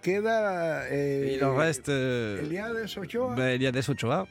Queda 0.01 0.83
eh, 0.91 1.33
Il 1.37 1.43
en 1.43 1.55
reste 1.55 1.89
euh, 1.89 2.41
Eliades 2.43 2.97
Ochoa. 2.97 3.35
ben, 3.35 3.47
Eliades 3.55 3.89
Ochoa. 3.89 4.27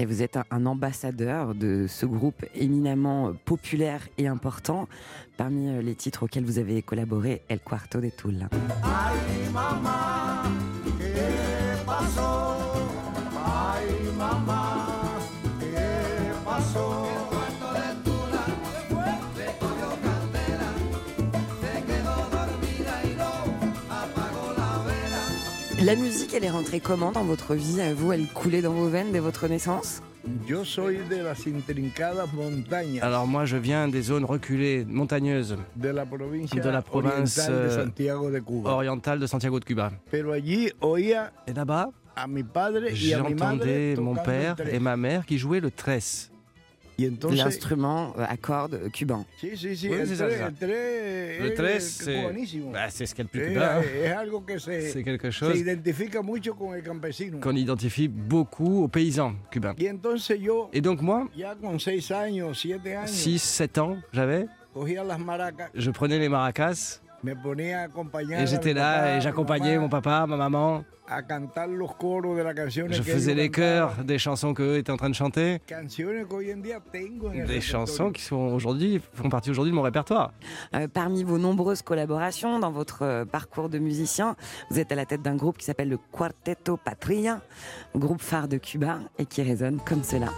Et 0.00 0.06
vous 0.06 0.22
êtes 0.22 0.36
un, 0.36 0.44
un 0.52 0.64
ambassadeur 0.66 1.56
de 1.56 1.86
ce 1.88 2.06
groupe 2.06 2.44
éminemment 2.54 3.34
populaire 3.44 4.08
et 4.16 4.28
important. 4.28 4.88
Parmi 5.36 5.68
euh, 5.68 5.82
les 5.82 5.96
titres 5.96 6.22
auxquels 6.22 6.44
vous 6.44 6.60
avez 6.60 6.82
collaboré, 6.82 7.42
El 7.48 7.58
Cuarto 7.58 8.00
de 8.00 8.10
Toul. 8.10 8.46
Ay, 8.84 9.50
mamá, 9.52 10.44
¿qué 10.98 11.84
pasó? 11.84 12.37
La 25.80 25.94
musique, 25.94 26.34
elle 26.34 26.44
est 26.44 26.50
rentrée 26.50 26.80
comment 26.80 27.12
dans 27.12 27.22
votre 27.24 27.54
vie 27.54 27.80
À 27.80 27.94
vous, 27.94 28.12
elle 28.12 28.26
coulait 28.26 28.62
dans 28.62 28.72
vos 28.72 28.88
veines 28.88 29.12
dès 29.12 29.20
votre 29.20 29.46
naissance? 29.46 30.02
Yo 30.46 30.64
soy 30.64 30.98
de 31.08 31.22
las 31.22 31.46
intrincadas 31.46 32.26
montañas 32.34 33.02
Alors 33.02 33.26
moi, 33.26 33.44
je 33.44 33.56
viens 33.56 33.88
des 33.88 34.02
zones 34.02 34.24
reculées, 34.24 34.84
montagneuses, 34.86 35.56
de 35.76 35.88
la 35.88 36.04
de 36.04 36.68
la 36.68 36.82
province, 36.82 37.36
de 37.36 37.52
euh, 37.52 37.84
Santiago 37.84 38.30
de 38.30 38.40
Cuba. 38.40 38.70
orientales 38.70 39.20
de 39.20 39.26
Santiago 39.26 39.60
de 39.60 39.64
Cuba. 39.64 39.92
Pero 40.10 40.32
allí 40.32 40.70
oía 40.80 41.32
Et 41.46 41.54
là-bas, 41.54 41.90
j'entendais 42.92 43.94
mon 43.96 44.16
père 44.16 44.56
et 44.70 44.80
ma 44.80 44.96
mère 44.96 45.24
qui 45.24 45.38
jouaient 45.38 45.60
le 45.60 45.70
tresse. 45.70 46.30
L'instrument 46.98 48.12
à 48.18 48.36
cordes 48.36 48.90
cubain. 48.92 49.24
sí, 49.38 49.56
sí, 49.56 49.76
sí, 49.76 49.88
Oui, 49.88 49.98
el 50.00 50.06
ça, 50.08 50.26
tres, 50.26 50.40
el 50.40 50.54
tres 50.54 51.40
Le 51.40 51.46
es 51.46 51.54
tresse, 51.54 52.00
c'est 52.04 52.14
cubanísimo. 52.22 52.70
bah, 52.72 52.90
c'est 52.90 53.06
ce 53.06 53.14
qu'il 53.14 53.24
y 53.24 53.26
a 53.26 53.26
de 53.26 53.30
plus 53.30 53.40
Es- 53.42 53.52
cubain. 53.54 53.68
hein. 53.78 54.58
se, 54.58 54.80
C'est 54.90 55.02
quelque 55.04 55.30
se 55.30 55.36
chose 55.38 55.52
qu'on 57.40 57.56
identifie 57.56 58.08
beaucoup 58.08 58.82
aux 58.84 58.88
paysans 58.88 59.34
cubains. 59.50 59.74
Y 59.78 59.88
entonces 59.88 60.38
yo, 60.40 60.70
Et 60.72 60.80
donc 60.80 61.00
moi, 61.00 61.28
ya 61.36 61.54
con 61.54 61.78
seis 61.78 62.10
años, 62.10 62.54
siete 62.54 62.94
años, 62.96 63.06
6-7 63.06 63.78
ans, 63.78 63.96
j'avais, 64.12 64.46
je 65.74 65.90
prenais 65.90 66.18
les 66.18 66.28
maracas 66.28 67.00
me 67.22 67.34
ponía 67.34 67.80
a 67.80 67.84
acompañar 67.84 68.40
et 68.40 68.46
j'étais 68.46 68.74
là 68.74 69.16
et 69.16 69.20
j'accompagnais 69.20 69.78
mon 69.78 69.88
papa, 69.88 70.26
ma 70.26 70.36
maman. 70.36 70.84
a 71.10 71.22
cantar 71.22 71.68
los 71.68 71.88
coros 71.88 72.36
de 72.36 72.42
las 72.42 72.54
canciones 72.54 72.92
Je 72.92 73.02
faisais 73.02 73.34
les 73.34 73.50
chœurs 73.50 73.94
des 74.04 74.18
chansons 74.18 74.54
qu'eux 74.54 74.76
étaient 74.76 74.92
en 74.92 74.96
train 74.96 75.08
de 75.08 75.14
chanter. 75.14 75.60
Canciones 75.66 76.26
que 76.26 76.34
hoy 76.34 76.52
en 76.52 76.58
día 76.58 76.80
tengo 76.92 77.28
en 77.28 77.32
el 77.32 77.46
Des 77.46 77.60
chansons 77.60 78.12
qui 78.12 78.22
sont 78.22 78.36
aujourd'hui, 78.36 79.00
font 79.14 79.28
partie 79.28 79.50
aujourd'hui 79.50 79.72
de 79.72 79.76
mon 79.76 79.82
répertoire. 79.82 80.32
Euh, 80.74 80.86
parmi 80.86 81.24
vos 81.24 81.38
nombreuses 81.38 81.82
collaborations 81.82 82.58
dans 82.58 82.70
votre 82.70 83.02
euh, 83.02 83.24
parcours 83.24 83.68
de 83.68 83.78
musicien, 83.78 84.36
vous 84.70 84.78
êtes 84.78 84.92
à 84.92 84.94
la 84.94 85.06
tête 85.06 85.22
d'un 85.22 85.36
groupe 85.36 85.58
qui 85.58 85.64
s'appelle 85.64 85.88
le 85.88 85.98
Cuarteto 86.12 86.76
Patria, 86.76 87.40
groupe 87.96 88.20
phare 88.20 88.48
de 88.48 88.58
Cuba 88.58 88.98
et 89.18 89.26
qui 89.26 89.42
résonne 89.42 89.80
comme 89.84 90.02
cela. 90.02 90.28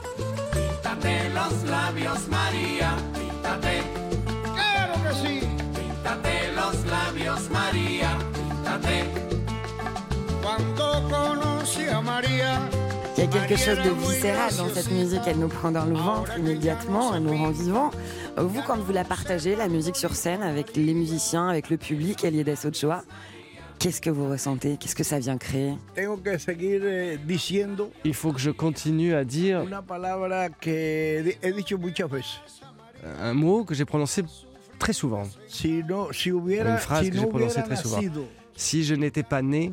Il 13.17 13.25
y 13.25 13.27
a 13.27 13.27
quelque 13.27 13.57
chose 13.57 13.79
de 13.79 13.91
viscéral 13.91 14.55
dans 14.57 14.69
cette 14.69 14.91
musique, 14.91 15.21
elle 15.27 15.39
nous 15.39 15.49
prend 15.49 15.71
dans 15.71 15.85
le 15.85 15.95
ventre 15.95 16.39
immédiatement, 16.39 17.15
elle 17.15 17.23
nous 17.23 17.37
rend 17.37 17.51
vivants. 17.51 17.91
Vous, 18.37 18.63
quand 18.67 18.79
vous 18.79 18.93
la 18.93 19.05
partagez, 19.05 19.57
la 19.57 19.69
musique 19.69 19.97
sur 19.97 20.15
scène, 20.15 20.43
avec 20.43 20.75
les 20.75 20.95
musiciens, 20.95 21.49
avec 21.49 21.69
le 21.69 21.77
public, 21.77 22.25
Eliedes 22.25 22.57
Ochoa, 22.65 23.03
qu'est-ce 23.79 24.01
que 24.01 24.09
vous 24.11 24.29
ressentez? 24.29 24.79
Qu'est-ce 24.79 24.97
que 24.97 25.05
ça 25.05 25.19
vient 25.19 25.37
créer? 25.37 25.75
Eh, 25.97 26.07
Il 28.05 28.15
faut 28.15 28.33
que 28.33 28.41
je 28.41 28.51
continue 28.51 29.15
à 29.15 29.25
dire 29.25 29.65
un 33.21 33.35
mot 33.35 33.65
que 33.65 33.75
j'ai 33.75 33.85
prononcé 33.85 34.25
très 34.79 34.93
souvent. 34.95 35.25
Une 35.65 36.79
phrase 36.79 37.11
que 37.11 37.17
j'ai 37.17 37.27
prononcée 37.27 37.63
très 37.63 37.77
souvent. 37.77 38.01
Si 38.57 38.85
je 38.85 38.95
n'étais 38.95 39.23
pas 39.23 39.43
né 39.43 39.73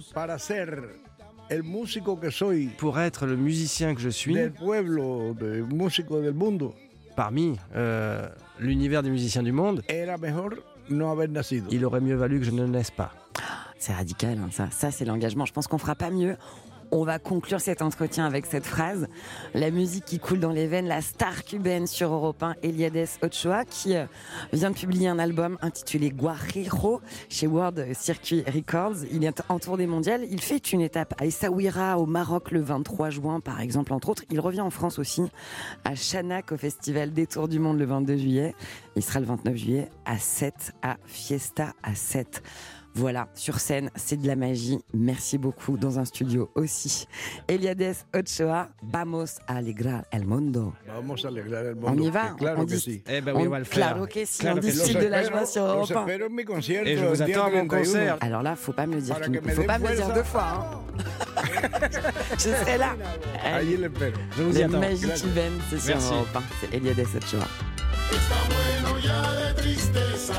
el 1.49 1.63
músico 1.63 2.19
que 2.19 2.31
soy 2.31 2.67
pour 2.77 2.99
être 2.99 3.25
le 3.25 3.35
musicien 3.35 3.95
que 3.95 4.01
je 4.01 4.09
suis 4.09 4.33
del 4.33 4.51
pueblo, 4.51 5.33
de 5.33 5.61
músico 5.63 6.21
del 6.21 6.33
mundo, 6.33 6.73
parmi 7.15 7.57
euh, 7.75 8.27
l'univers 8.59 9.03
des 9.03 9.09
musiciens 9.09 9.43
du 9.43 9.51
monde, 9.51 9.81
era 9.87 10.17
mejor 10.17 10.55
no 10.89 11.09
haber 11.09 11.29
nacido. 11.29 11.67
il 11.71 11.83
aurait 11.85 12.01
mieux 12.01 12.15
valu 12.15 12.39
que 12.39 12.45
je 12.45 12.51
ne 12.51 12.65
naisse 12.65 12.91
pas. 12.91 13.11
C'est 13.79 13.93
radical, 13.93 14.39
hein, 14.39 14.49
ça. 14.51 14.69
Ça, 14.71 14.89
c'est 14.89 15.05
l'engagement. 15.05 15.45
Je 15.45 15.53
pense 15.53 15.67
qu'on 15.67 15.77
fera 15.77 15.93
pas 15.93 16.09
mieux. 16.09 16.35
On 16.91 17.03
va 17.03 17.19
conclure 17.19 17.59
cet 17.59 17.81
entretien 17.81 18.25
avec 18.25 18.45
cette 18.45 18.65
phrase. 18.65 19.07
La 19.53 19.71
musique 19.71 20.05
qui 20.05 20.19
coule 20.19 20.39
dans 20.39 20.51
les 20.51 20.67
veines, 20.67 20.87
la 20.87 21.01
star 21.01 21.43
cubaine 21.43 21.85
sur 21.85 22.13
Europe 22.13 22.41
1, 22.41 22.55
Eliades 22.63 23.07
Ochoa, 23.21 23.65
qui 23.65 23.95
euh, 23.95 24.05
vient 24.53 24.71
de 24.71 24.75
publier 24.75 25.09
un 25.09 25.19
album 25.19 25.57
intitulé 25.61 26.11
Guajiro 26.11 27.01
chez 27.27 27.45
World 27.45 27.93
Circuit 27.93 28.43
Records. 28.47 29.03
Il 29.11 29.25
est 29.25 29.41
en 29.49 29.59
tournée 29.59 29.87
mondiale. 29.87 30.25
Il 30.29 30.39
fait 30.39 30.71
une 30.71 30.81
étape 30.81 31.13
à 31.19 31.25
Essaouira, 31.25 31.97
au 31.99 32.05
Maroc, 32.05 32.51
le 32.51 32.61
23 32.61 33.09
juin, 33.09 33.41
par 33.41 33.59
exemple, 33.59 33.91
entre 33.91 34.09
autres. 34.09 34.23
Il 34.31 34.39
revient 34.39 34.61
en 34.61 34.69
France 34.69 34.97
aussi, 34.97 35.23
à 35.83 35.93
Chanak, 35.93 36.53
au 36.53 36.57
festival 36.57 37.11
des 37.11 37.27
Tours 37.27 37.49
du 37.49 37.59
Monde 37.59 37.79
le 37.79 37.85
22 37.85 38.15
juillet. 38.15 38.55
Il 38.95 39.03
sera 39.03 39.19
le 39.19 39.25
29 39.25 39.55
juillet 39.55 39.89
à 40.05 40.17
7, 40.17 40.73
à 40.81 40.97
Fiesta 41.05 41.73
à 41.83 41.95
7. 41.95 42.41
Voilà, 42.97 43.27
sur 43.35 43.59
scène, 43.59 43.91
c'est 43.95 44.19
de 44.19 44.25
la 44.25 44.35
magie. 44.35 44.79
Merci 44.91 45.37
beaucoup. 45.37 45.77
Dans 45.77 45.99
un 45.99 46.05
studio 46.05 46.49
aussi. 46.55 47.07
Eliades 47.47 48.05
Ochoa, 48.11 48.69
vamos 48.81 49.37
a 49.47 49.57
alegrar 49.57 50.07
el 50.11 50.25
mundo. 50.25 50.73
Vamos 50.87 51.23
a 51.23 51.27
alegrar 51.27 51.63
el 51.67 51.77
On 51.77 51.91
mundo. 51.91 52.03
y 52.05 52.09
va, 52.09 52.33
Claro 52.35 52.61
on 52.61 52.65
que 52.65 52.73
dit- 52.73 52.79
sí. 52.79 53.03
Eh 53.05 53.21
ben 53.21 53.35
oui, 53.35 53.43
on, 53.45 53.49
va 53.51 53.59
le 53.59 53.65
faire. 53.65 53.75
Claro 53.89 54.07
que 54.07 54.25
si, 54.25 54.39
Claro 54.39 54.57
on 54.57 54.61
style 54.71 54.97
de 54.99 55.05
la 55.09 55.23
joie 55.23 55.45
sur 55.45 55.61
Europe 55.63 55.91
1. 55.91 56.05
espero 56.07 56.25
en 56.25 56.29
mi 56.33 56.43
concierto 56.43 56.89
Et 56.89 56.97
je 56.97 57.05
vous 57.05 57.21
attends 57.21 57.43
à 57.45 57.49
mon 57.51 57.67
31. 57.67 57.67
concert. 57.67 58.17
Alors 58.21 58.41
là, 58.41 58.55
faut 58.55 58.73
pas 58.73 58.87
me 58.87 58.95
le 58.95 59.01
dire, 59.01 59.13
Para 59.19 59.53
faut 59.53 59.63
pas 59.63 59.77
me 59.77 59.89
le 59.89 59.95
dire 59.95 60.13
deux 60.13 60.23
fois. 60.23 60.43
hein. 60.43 60.81
Je 62.33 62.49
serai 62.49 62.77
là. 62.79 62.95
Allí 63.43 63.77
le 63.77 63.85
espero. 63.85 64.11
Je 64.37 64.41
vous 64.43 64.55
y 64.55 64.59
La 64.59 64.65
attends. 64.65 64.79
magie 64.79 65.05
Gracias. 65.05 65.27
cubaine, 65.27 65.53
c'est 65.69 65.79
sur. 65.79 65.95
Europe 66.13 66.27
1. 66.35 66.41
C'est 66.61 66.75
Eliades 66.75 66.99
Ochoa. 67.15 67.47
Está 68.09 68.35
bueno 68.47 68.99
ya 68.99 69.21
de 69.49 69.53
tristeza, 69.61 70.33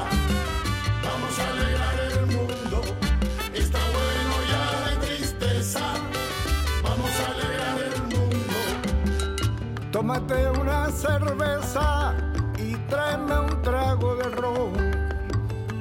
Tómate 9.99 10.49
una 10.51 10.93
cerveza 10.93 12.15
y 12.57 12.77
tráeme 12.89 13.41
un 13.41 13.63
trago 13.63 14.15
de 14.15 14.29
ron. 14.31 14.73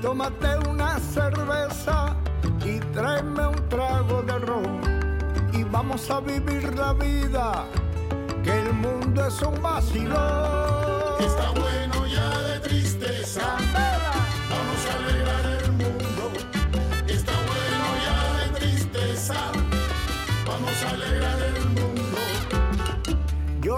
Tómate 0.02 0.58
una 0.68 1.00
cerveza 1.00 2.16
y 2.66 2.80
tráeme 2.96 3.46
un 3.46 3.70
trago 3.70 4.24
de 4.24 4.40
ron. 4.40 4.82
Y 5.54 5.64
vamos 5.66 6.10
a 6.10 6.20
vivir 6.20 6.74
la 6.76 6.94
vida, 6.94 7.66
que 8.44 8.60
el 8.60 8.74
mundo 8.74 9.28
es 9.28 9.40
un 9.44 9.62
vacilón. 9.62 10.18
Está 11.20 11.52
bueno 11.52 12.08
ya 12.08 12.40
de 12.40 12.60
tristeza, 12.62 13.56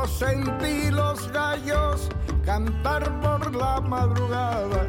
Yo 0.10 0.26
sentí 0.26 0.89
los 0.89 1.32
gallos 1.32 2.10
cantar 2.43 3.22
por 3.22 3.56
la 3.56 3.80
madrugada. 3.80 4.88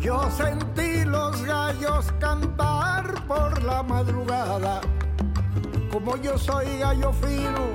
Yo 0.00 0.30
sentí 0.30 1.04
los 1.04 1.42
gallos 1.42 2.06
cantar 2.20 3.26
por 3.26 3.60
la 3.62 3.82
madrugada. 3.82 4.80
Como 5.92 6.16
yo 6.16 6.38
soy 6.38 6.78
gallo 6.78 7.12
fino 7.12 7.74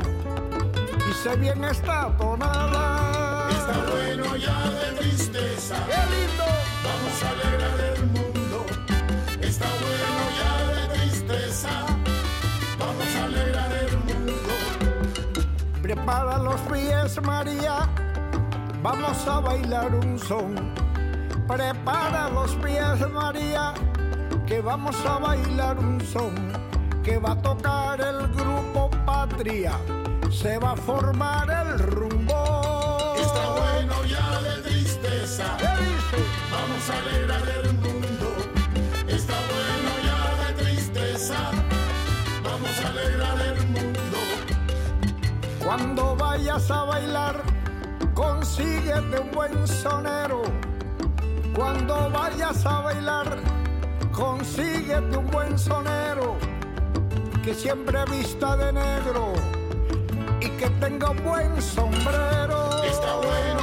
y 1.10 1.13
sé 1.24 1.36
bien 1.36 1.63
esta 1.65 2.15
tonada. 2.18 3.50
Está 3.52 3.91
bueno 3.91 4.36
ya 4.38 4.70
de 4.70 4.91
tristeza, 4.98 5.76
¡Qué 5.86 6.15
lindo! 6.15 6.46
vamos 6.84 7.24
a 7.24 7.30
alegrar 7.32 7.94
Prepara 16.06 16.38
los 16.38 16.62
pies, 16.62 17.20
María, 17.24 17.89
vamos 18.84 19.28
a 19.28 19.39
bailar 19.39 19.96
un 19.96 20.20
son. 20.20 20.54
Prepara 21.48 22.30
los 22.30 22.52
pies, 22.58 23.10
María, 23.10 23.74
que 24.46 24.62
vamos 24.62 24.96
a 25.04 25.18
bailar 25.18 25.80
un 25.80 26.00
son 26.00 26.36
que 27.04 27.18
va 27.18 27.32
a 27.32 27.41
tocar 27.41 28.00
el 28.02 28.28
grupo 28.28 28.91
Patria. 29.04 29.80
Se 30.30 30.60
va 30.60 30.74
a 30.74 30.76
formar 30.76 31.50
el 31.50 31.80
rumbo. 31.80 33.15
Está 33.18 33.50
bueno, 33.50 34.06
ya 34.06 34.41
le 34.41 34.70
diste 34.70 35.24
esa. 35.24 35.58
Vamos 35.58 36.88
a 36.88 37.00
alegrar 37.00 37.50
el 37.63 37.74
mundo. 37.74 38.05
Cuando 45.77 46.15
vayas 46.15 46.71
a 46.71 46.85
bailar, 46.85 47.43
consíguete 48.13 49.19
un 49.19 49.31
buen 49.31 49.67
sonero. 49.67 50.43
Cuando 51.53 52.09
vayas 52.11 52.65
a 52.65 52.79
bailar, 52.79 53.39
consíguete 54.13 55.17
un 55.17 55.29
buen 55.29 55.59
sonero 55.59 56.38
que 57.43 57.53
siempre 57.53 58.05
vista 58.05 58.55
de 58.55 58.71
negro 58.71 59.33
y 60.39 60.47
que 60.51 60.69
tenga 60.79 61.09
un 61.09 61.21
buen 61.25 61.61
sombrero. 61.61 62.81
Está 62.81 63.15
bueno 63.17 63.55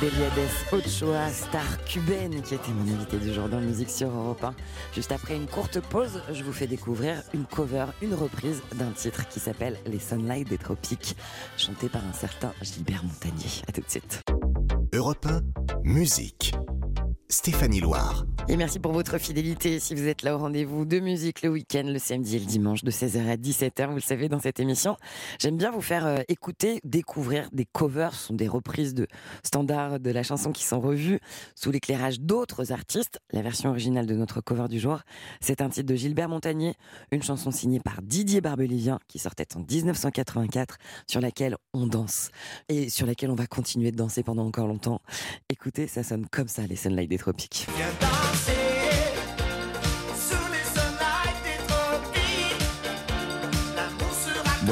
d'Eliades 0.00 0.50
Ochoa, 0.72 1.28
star 1.30 1.84
cubaine, 1.84 2.42
qui 2.42 2.54
était 2.54 2.72
mon 2.72 2.94
invité 2.94 3.18
du 3.18 3.32
jour 3.32 3.48
dans 3.48 3.60
Musique 3.60 3.90
sur 3.90 4.08
Europe 4.08 4.42
1. 4.42 4.54
Juste 4.94 5.12
après 5.12 5.36
une 5.36 5.46
courte 5.46 5.80
pause, 5.80 6.22
je 6.32 6.42
vous 6.42 6.52
fais 6.52 6.66
découvrir 6.66 7.22
une 7.32 7.44
cover, 7.44 7.86
une 8.02 8.14
reprise 8.14 8.62
d'un 8.74 8.90
titre 8.90 9.28
qui 9.28 9.40
s'appelle 9.40 9.78
Les 9.86 9.98
Sunlight 9.98 10.48
des 10.48 10.58
Tropiques, 10.58 11.16
chanté 11.56 11.88
par 11.88 12.02
un 12.04 12.12
certain 12.12 12.52
Gilbert 12.62 13.04
Montagnier. 13.04 13.62
À 13.68 13.72
tout 13.72 13.80
de 13.80 13.90
suite. 13.90 14.22
Europe 14.92 15.26
1, 15.26 15.40
musique. 15.82 16.54
Stéphanie 17.28 17.80
Loire. 17.80 18.24
Et 18.46 18.56
merci 18.58 18.78
pour 18.78 18.92
votre 18.92 19.16
fidélité. 19.16 19.80
Si 19.80 19.94
vous 19.94 20.06
êtes 20.06 20.22
là 20.22 20.34
au 20.34 20.38
rendez-vous 20.38 20.84
de 20.84 21.00
musique 21.00 21.40
le 21.40 21.48
week-end, 21.48 21.84
le 21.86 21.98
samedi 21.98 22.36
et 22.36 22.38
le 22.38 22.44
dimanche 22.44 22.84
de 22.84 22.90
16h 22.90 23.26
à 23.26 23.36
17h, 23.36 23.88
vous 23.88 23.94
le 23.94 24.00
savez, 24.00 24.28
dans 24.28 24.38
cette 24.38 24.60
émission, 24.60 24.98
j'aime 25.40 25.56
bien 25.56 25.70
vous 25.70 25.80
faire 25.80 26.04
euh, 26.06 26.18
écouter, 26.28 26.78
découvrir 26.84 27.48
des 27.52 27.64
covers, 27.64 28.14
ce 28.14 28.26
sont 28.26 28.34
des 28.34 28.46
reprises 28.46 28.92
de 28.92 29.06
standards 29.42 29.98
de 29.98 30.10
la 30.10 30.22
chanson 30.22 30.52
qui 30.52 30.62
sont 30.62 30.78
revues 30.78 31.20
sous 31.54 31.70
l'éclairage 31.70 32.20
d'autres 32.20 32.70
artistes. 32.70 33.18
La 33.32 33.40
version 33.40 33.70
originale 33.70 34.06
de 34.06 34.14
notre 34.14 34.42
cover 34.42 34.68
du 34.68 34.78
jour, 34.78 35.00
c'est 35.40 35.62
un 35.62 35.70
titre 35.70 35.86
de 35.86 35.94
Gilbert 35.94 36.28
Montagnier, 36.28 36.74
une 37.12 37.22
chanson 37.22 37.50
signée 37.50 37.80
par 37.80 38.02
Didier 38.02 38.42
Barbelivien 38.42 38.98
qui 39.08 39.18
sortait 39.18 39.56
en 39.56 39.60
1984, 39.60 40.76
sur 41.06 41.22
laquelle 41.22 41.56
on 41.72 41.86
danse 41.86 42.30
et 42.68 42.90
sur 42.90 43.06
laquelle 43.06 43.30
on 43.30 43.36
va 43.36 43.46
continuer 43.46 43.90
de 43.90 43.96
danser 43.96 44.22
pendant 44.22 44.44
encore 44.44 44.66
longtemps. 44.66 45.00
Écoutez, 45.48 45.86
ça 45.86 46.02
sonne 46.02 46.26
comme 46.30 46.48
ça, 46.48 46.66
les 46.66 46.76
Sunlight 46.76 47.08
des 47.08 47.18
Tropiques. 47.18 47.66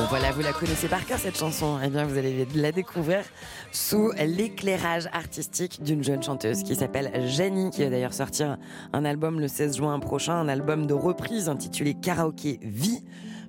Voilà, 0.09 0.31
vous 0.33 0.43
la 0.43 0.53
connaissez 0.53 0.89
par 0.89 1.05
cœur 1.07 1.19
cette 1.19 1.39
chanson. 1.39 1.79
Eh 1.83 1.89
bien, 1.89 2.05
vous 2.05 2.19
allez 2.19 2.47
la 2.55 2.73
découvrir 2.73 3.25
sous 3.73 4.13
l'éclairage 4.13 5.09
artistique 5.13 5.83
d'une 5.83 6.05
jeune 6.05 6.23
chanteuse 6.23 6.63
qui 6.63 6.75
s'appelle 6.75 7.11
Jenny, 7.27 7.71
qui 7.71 7.83
va 7.83 7.91
d'ailleurs 7.91 8.13
sortir 8.13 8.59
un 8.93 9.05
album 9.05 9.41
le 9.41 9.49
16 9.49 9.77
juin 9.77 9.99
prochain, 10.01 10.35
un 10.35 10.49
album 10.49 10.87
de 10.87 10.95
reprise 10.95 11.49
intitulé 11.49 11.95
Karaoké 11.95 12.59
Vie. 12.63 13.03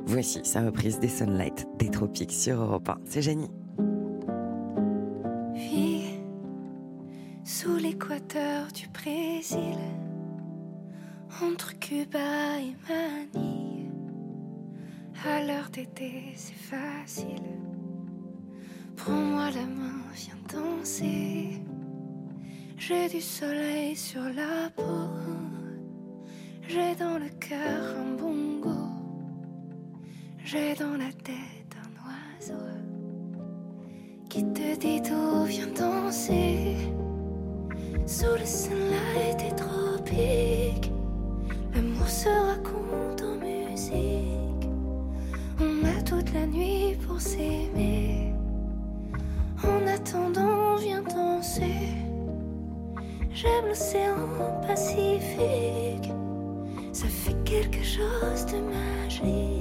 Voici 0.06 0.42
sa 0.44 0.62
reprise 0.62 1.00
des 1.00 1.10
Sunlight 1.10 1.66
des 1.80 1.90
Tropiques 1.90 2.34
sur 2.34 2.62
Europe 2.62 2.90
1. 2.90 2.98
C'est 3.06 3.22
Jenny. 3.22 3.50
Vie 5.54 6.20
sous 7.44 7.76
l'équateur 7.76 8.68
du 8.74 8.88
Brésil, 8.90 9.78
entre 11.42 11.78
Cuba 11.80 12.60
et 12.60 12.76
Manille. 12.88 13.93
À 15.26 15.42
l'heure 15.42 15.70
d'été, 15.72 16.34
c'est 16.36 16.54
facile. 16.54 17.42
Prends-moi 18.98 19.52
la 19.52 19.66
main, 19.66 20.04
viens 20.14 20.36
danser. 20.52 21.62
J'ai 22.78 23.08
du 23.08 23.22
soleil 23.22 23.96
sur 23.96 24.22
la 24.22 24.70
peau. 24.76 25.08
J'ai 26.68 26.94
dans 26.96 27.18
le 27.18 27.30
cœur 27.40 27.96
un 27.98 28.16
bongo. 28.18 28.76
J'ai 30.44 30.76
dans 30.76 30.98
la 30.98 31.14
tête 31.24 31.74
un 31.78 31.92
oiseau 32.06 32.66
qui 34.30 34.44
te 34.52 34.76
dit 34.78 35.02
tout, 35.02 35.46
viens 35.46 35.68
danser? 35.68 36.76
Sous 38.06 38.36
le 38.38 38.46
sunlight 38.46 39.38
des 39.40 39.56
tropiques, 39.56 40.53
la 46.34 46.46
nuit 46.48 46.98
pour 47.06 47.22
s'aimer. 47.22 48.34
En 49.64 49.88
attendant, 49.88 50.76
viens 50.78 51.04
danser. 51.04 51.94
J'aime 53.32 53.68
l'océan 53.68 54.62
Pacifique. 54.68 56.12
Ça 56.92 57.08
fait 57.08 57.36
quelque 57.44 57.84
chose 57.84 58.46
de 58.48 58.60
magique. 58.60 59.53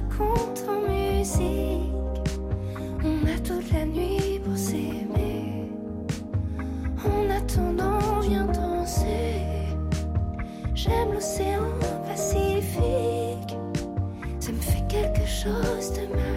Raconte 0.00 0.64
en 0.68 0.80
musique. 0.90 1.92
On 3.04 3.26
a 3.26 3.38
toute 3.38 3.72
la 3.72 3.84
nuit 3.84 4.40
pour 4.44 4.56
s'aimer. 4.56 5.70
En 7.04 7.30
attendant, 7.30 8.20
viens 8.20 8.46
danser. 8.46 9.42
J'aime 10.74 11.12
l'océan 11.12 11.64
Pacifique. 12.06 13.56
Ça 14.38 14.52
me 14.52 14.60
fait 14.60 14.86
quelque 14.88 15.26
chose 15.26 15.92
de 15.92 16.06
magique. 16.14 16.29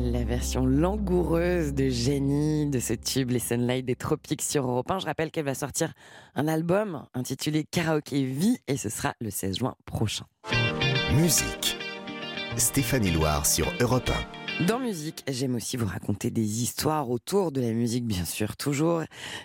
La 0.00 0.22
version 0.24 0.66
langoureuse 0.66 1.74
de 1.74 1.88
génie 1.88 2.70
de 2.70 2.78
ce 2.78 2.92
tube 2.92 3.30
Les 3.30 3.40
Sunlight 3.40 3.84
des 3.84 3.96
Tropiques 3.96 4.42
sur 4.42 4.68
Europe 4.68 4.90
1. 4.90 5.00
Je 5.00 5.06
rappelle 5.06 5.30
qu'elle 5.30 5.44
va 5.44 5.54
sortir 5.54 5.92
un 6.36 6.46
album 6.46 7.04
intitulé 7.14 7.64
Karaoke 7.64 8.12
Vie 8.12 8.58
et 8.68 8.76
ce 8.76 8.88
sera 8.88 9.14
le 9.20 9.30
16 9.30 9.58
juin 9.58 9.74
prochain. 9.84 10.26
Musique. 11.16 11.76
Stéphanie 12.56 13.10
Loire 13.10 13.44
sur 13.46 13.66
Europe 13.80 14.10
dans 14.60 14.78
musique, 14.78 15.24
j'aime 15.28 15.56
aussi 15.56 15.76
vous 15.76 15.86
raconter 15.86 16.30
des 16.30 16.62
histoires 16.62 17.10
autour 17.10 17.50
de 17.50 17.60
la 17.60 17.72
musique, 17.72 18.06
bien 18.06 18.24
sûr, 18.24 18.56
toujours. 18.56 19.02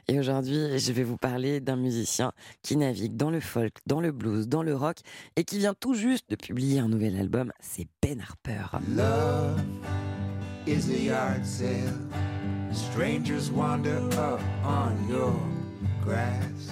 Et 0.08 0.20
aujourd'hui, 0.20 0.78
je 0.78 0.92
vais 0.92 1.04
vous 1.04 1.18
parler 1.18 1.60
d'un 1.60 1.78
musicien 1.78 2.32
qui 2.62 2.78
navigue 2.78 3.18
dans 3.18 3.32
le 3.32 3.40
folk, 3.40 3.74
dans 3.88 4.02
le 4.02 4.12
blues, 4.12 4.48
dans 4.48 4.62
le 4.62 4.76
rock 4.76 4.98
et 5.36 5.44
qui 5.44 5.58
vient 5.58 5.74
tout 5.74 5.96
juste 5.96 6.30
de 6.30 6.36
publier 6.36 6.80
un 6.80 6.88
nouvel 6.88 7.20
album. 7.20 7.52
C'est 7.60 7.88
Ben 8.04 8.22
Harper. 8.22 8.78
Love 8.96 9.60
is 10.68 10.92
a 10.92 11.04
yard 11.04 11.44
sale. 11.44 11.98
Strangers 12.72 13.52
wander 13.52 13.98
up 14.14 14.40
on 14.64 15.10
your 15.10 15.34
grass. 16.04 16.70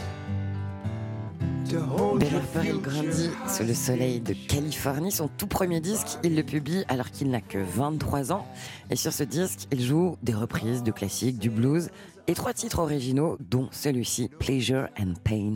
Harper, 2.38 2.70
il 2.70 2.82
grandit 2.82 3.30
sous 3.48 3.64
le 3.64 3.74
soleil 3.74 4.20
de 4.20 4.34
Californie. 4.34 5.12
Son 5.12 5.28
tout 5.28 5.48
premier 5.48 5.80
disque, 5.80 6.18
il 6.24 6.36
le 6.36 6.44
publie 6.44 6.84
alors 6.88 7.12
qu'il 7.12 7.30
n'a 7.30 7.42
que 7.42 7.58
23 7.58 8.32
ans. 8.32 8.46
Et 8.90 8.96
sur 8.96 9.14
ce 9.14 9.24
disque, 9.24 9.68
il 9.72 9.82
joue 9.82 10.18
des 10.24 10.34
reprises 10.34 10.84
de 10.84 10.92
classiques, 10.92 11.40
du 11.40 11.50
blues 11.50 11.90
et 12.28 12.34
trois 12.34 12.54
titres 12.54 12.80
originaux, 12.80 13.38
dont 13.50 13.70
celui-ci, 13.72 14.30
Pleasure 14.40 14.88
and 15.00 15.14
Pain. 15.24 15.56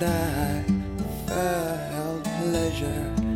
And 0.00 0.02
I 0.02 0.64
felt 1.26 2.24
pleasure 2.42 3.27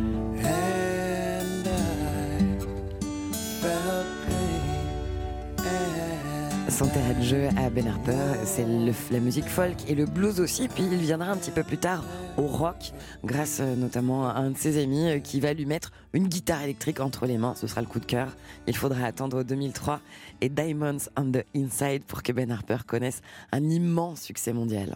Son 6.73 6.87
terrain 6.87 7.13
de 7.13 7.21
jeu 7.21 7.49
à 7.55 7.69
Ben 7.69 7.87
Harper, 7.87 8.17
c'est 8.45 8.65
la 9.11 9.19
musique 9.19 9.45
folk 9.45 9.75
et 9.87 9.93
le 9.93 10.07
blues 10.07 10.39
aussi. 10.39 10.67
Puis 10.67 10.83
il 10.91 10.97
viendra 10.97 11.29
un 11.29 11.37
petit 11.37 11.51
peu 11.51 11.61
plus 11.61 11.77
tard 11.77 12.03
au 12.35 12.47
rock, 12.47 12.93
grâce 13.23 13.59
euh, 13.59 13.75
notamment 13.75 14.27
à 14.27 14.39
un 14.39 14.49
de 14.49 14.57
ses 14.57 14.81
amis 14.81 15.07
euh, 15.07 15.19
qui 15.19 15.39
va 15.39 15.53
lui 15.53 15.67
mettre 15.67 15.91
une 16.13 16.27
guitare 16.27 16.63
électrique 16.63 16.99
entre 16.99 17.27
les 17.27 17.37
mains. 17.37 17.53
Ce 17.55 17.67
sera 17.67 17.81
le 17.81 17.87
coup 17.87 17.99
de 17.99 18.05
cœur. 18.05 18.29
Il 18.65 18.75
faudra 18.75 19.05
attendre 19.05 19.43
2003 19.43 19.99
et 20.41 20.49
Diamonds 20.49 20.97
on 21.15 21.31
the 21.31 21.45
Inside 21.55 22.05
pour 22.05 22.23
que 22.23 22.31
Ben 22.31 22.49
Harper 22.51 22.77
connaisse 22.87 23.21
un 23.51 23.69
immense 23.69 24.21
succès 24.21 24.51
mondial. 24.51 24.95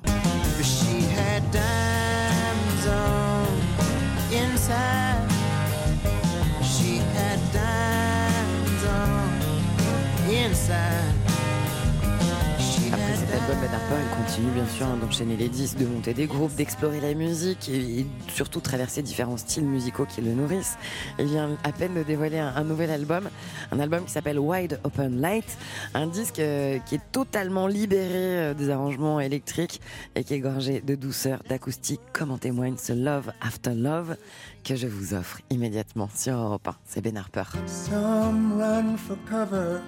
Harper, 13.88 14.02
il 14.04 14.26
continue 14.26 14.52
bien 14.52 14.67
sûr 14.67 14.86
hein, 14.86 14.97
d'enchaîner 14.97 15.38
les 15.38 15.47
disques, 15.47 15.78
de 15.78 15.86
monter 15.86 16.13
des 16.13 16.26
groupes, 16.26 16.54
d'explorer 16.56 17.00
la 17.00 17.13
musique 17.13 17.69
et, 17.69 18.06
surtout 18.34 18.60
traverser 18.60 19.02
différents 19.02 19.38
styles 19.38 19.65
musicaux 19.65 20.06
qui 20.06 20.21
le 20.21 20.34
nourrissent. 20.34 20.78
Il 21.19 21.26
vient 21.26 21.58
à 21.63 21.71
peine 21.71 21.93
de 21.93 22.04
dévoiler 22.04 22.39
un, 22.39 22.54
un 22.56 22.63
nouvel 22.63 22.89
album, 22.89 23.30
un 23.71 23.80
album 23.80 24.04
qui 24.06 24.12
s'appelle 24.12 24.39
Wide 24.39 24.80
Open 24.84 25.21
Light, 25.21 25.58
un 25.93 26.08
disque 26.08 26.39
euh, 26.39 26.80
qui 26.80 26.95
est 26.95 27.12
totalement 27.12 27.67
libéré 27.67 28.10
euh, 28.13 28.54
des 28.54 28.69
arrangements 28.69 29.19
électriques 29.19 29.80
et 30.15 30.23
qui 30.23 30.34
est 30.34 30.39
gorgé 30.39 30.82
de 30.82 30.95
douceur, 30.95 31.41
d'acoustique, 31.47 32.02
comme 32.13 32.32
en 32.32 32.38
témoigne 32.38 32.76
ce 32.78 32.93
Love 32.93 33.32
After 33.41 33.73
Love 33.73 34.17
que 34.63 34.76
je 34.76 34.88
vous 34.88 35.13
offre 35.13 35.39
immédiatement 35.50 36.10
sur 36.13 36.36
Europe 36.36 36.67
1. 36.67 36.76
C'est 36.86 37.02
Ben 37.02 37.17
Harper. 37.17 37.43
Some 37.67 38.60
run 38.60 38.97
for 38.97 39.17
cover, 39.30 39.82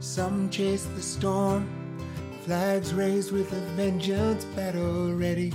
some 0.00 0.48
chase 0.50 0.88
the 0.96 1.02
storm. 1.02 1.64
Flags 2.44 2.92
raised 2.92 3.32
with 3.32 3.50
a 3.54 3.60
vengeance, 3.74 4.44
battle 4.44 5.14
ready 5.14 5.50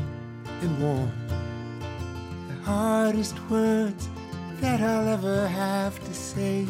and 0.61 0.81
warm. 0.81 1.11
The 2.47 2.55
hardest 2.65 3.35
words 3.47 4.09
that 4.59 4.81
I'll 4.81 5.07
ever 5.07 5.47
have 5.47 6.03
to 6.03 6.13
say 6.15 6.65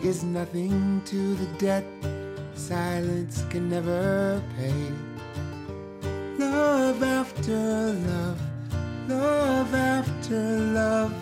is 0.00 0.22
nothing 0.22 1.02
to 1.06 1.34
the 1.34 1.46
debt 1.58 1.84
silence 2.54 3.44
can 3.50 3.68
never 3.68 4.40
pay. 4.56 4.92
Love 6.38 7.02
after 7.02 7.92
love, 7.94 8.40
love 9.08 9.74
after 9.74 10.40
love, 10.60 11.12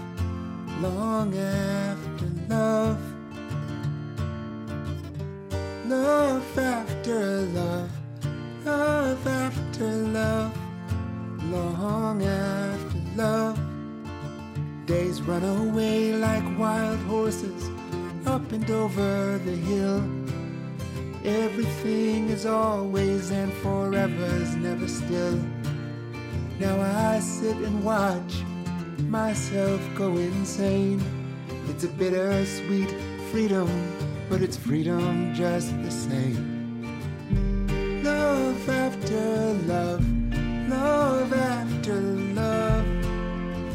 long 0.83 1.35
after 1.39 2.27
love. 2.51 3.01
Love 5.87 6.59
after 6.59 7.41
love, 7.55 7.91
love 8.67 9.25
after 9.29 9.87
love, 9.87 10.53
long 11.53 12.21
after 12.25 12.99
love. 13.15 13.59
Days 14.87 15.23
run 15.23 15.45
away 15.45 16.13
like 16.15 16.45
wild 16.59 16.99
horses 17.01 17.71
up 18.27 18.51
and 18.51 18.69
over 18.69 19.39
the 19.45 19.57
hill. 19.71 20.03
Everything 21.25 22.29
is 22.29 22.45
always 22.45 23.31
and 23.31 23.53
forever's 23.53 24.57
never 24.57 24.89
still. 24.89 25.39
Now 26.59 26.81
I 26.81 27.21
sit 27.21 27.57
and 27.57 27.85
watch 27.85 28.35
myself 29.09 29.81
go 29.95 30.17
insane. 30.17 31.01
It's 31.69 31.85
a 31.85 31.89
bittersweet 31.89 32.93
freedom, 33.31 33.69
but 34.29 34.43
it's 34.43 34.57
freedom 34.57 35.35
just 35.35 35.71
the 35.83 35.91
same. 35.91 36.56
Love 38.07 38.69
after 38.69 39.53
love, 39.67 40.05
love 40.69 41.33
after 41.33 42.01
love, 42.41 42.87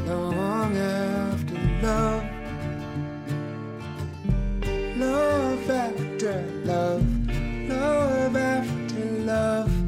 long 0.08 0.78
after 0.78 1.58
love. 1.82 2.24
Love 4.98 5.70
after 5.70 6.46
love, 6.64 7.04
love 7.68 8.36
after 8.38 9.06
love, 9.26 9.81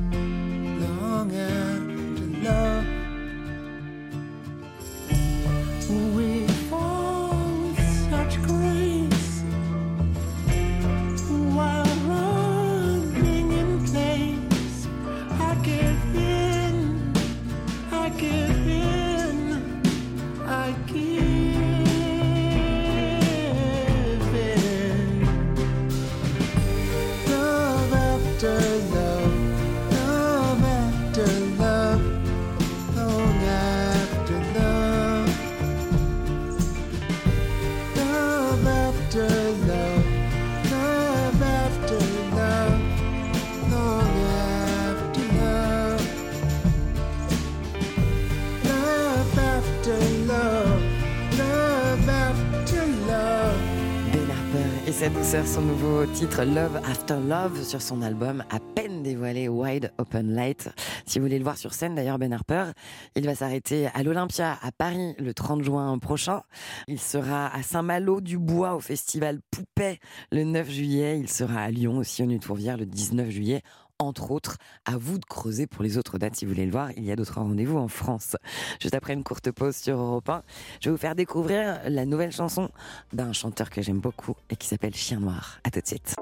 son 55.45 55.61
nouveau 55.61 56.05
titre 56.05 56.43
Love 56.43 56.77
After 56.89 57.17
Love 57.27 57.63
sur 57.63 57.81
son 57.81 58.01
album 58.01 58.43
à 58.49 58.59
peine 58.59 59.03
dévoilé 59.03 59.49
Wide 59.49 59.91
Open 59.97 60.33
Light. 60.33 60.69
Si 61.05 61.19
vous 61.19 61.25
voulez 61.25 61.37
le 61.37 61.43
voir 61.43 61.57
sur 61.57 61.73
scène 61.73 61.95
d'ailleurs 61.95 62.17
Ben 62.17 62.31
Harper, 62.31 62.71
il 63.15 63.25
va 63.25 63.35
s'arrêter 63.35 63.87
à 63.93 64.03
l'Olympia 64.03 64.57
à 64.61 64.71
Paris 64.71 65.15
le 65.19 65.33
30 65.33 65.63
juin 65.63 65.97
prochain. 65.99 66.43
Il 66.87 66.99
sera 66.99 67.53
à 67.53 67.61
Saint-Malo 67.61 68.21
du 68.21 68.37
Bois 68.37 68.75
au 68.75 68.79
festival 68.79 69.39
Poupée 69.51 69.99
le 70.31 70.43
9 70.43 70.69
juillet. 70.69 71.19
Il 71.19 71.29
sera 71.29 71.61
à 71.61 71.71
Lyon 71.71 71.97
aussi 71.97 72.23
au 72.23 72.25
Nuit 72.25 72.39
le 72.39 72.85
19 72.85 73.29
juillet. 73.29 73.63
Entre 73.99 74.31
autres, 74.31 74.57
à 74.85 74.97
vous 74.97 75.17
de 75.17 75.25
creuser 75.25 75.67
pour 75.67 75.83
les 75.83 75.97
autres 75.97 76.17
dates 76.17 76.35
si 76.35 76.45
vous 76.45 76.51
voulez 76.51 76.65
le 76.65 76.71
voir. 76.71 76.91
Il 76.97 77.03
y 77.03 77.11
a 77.11 77.15
d'autres 77.15 77.39
rendez-vous 77.39 77.77
en 77.77 77.87
France. 77.87 78.35
Juste 78.81 78.95
après 78.95 79.13
une 79.13 79.23
courte 79.23 79.51
pause 79.51 79.75
sur 79.75 79.97
Europe 79.97 80.29
1, 80.29 80.43
je 80.81 80.89
vais 80.89 80.91
vous 80.91 81.01
faire 81.01 81.15
découvrir 81.15 81.79
la 81.87 82.05
nouvelle 82.05 82.31
chanson 82.31 82.69
d'un 83.13 83.33
chanteur 83.33 83.69
que 83.69 83.81
j'aime 83.81 83.99
beaucoup 83.99 84.35
et 84.49 84.55
qui 84.55 84.67
s'appelle 84.67 84.95
Chien 84.95 85.19
Noir. 85.19 85.59
À 85.63 85.71
tout 85.71 85.79
de 85.79 85.87
suite. 85.87 86.15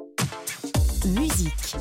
Musique. 1.06 1.76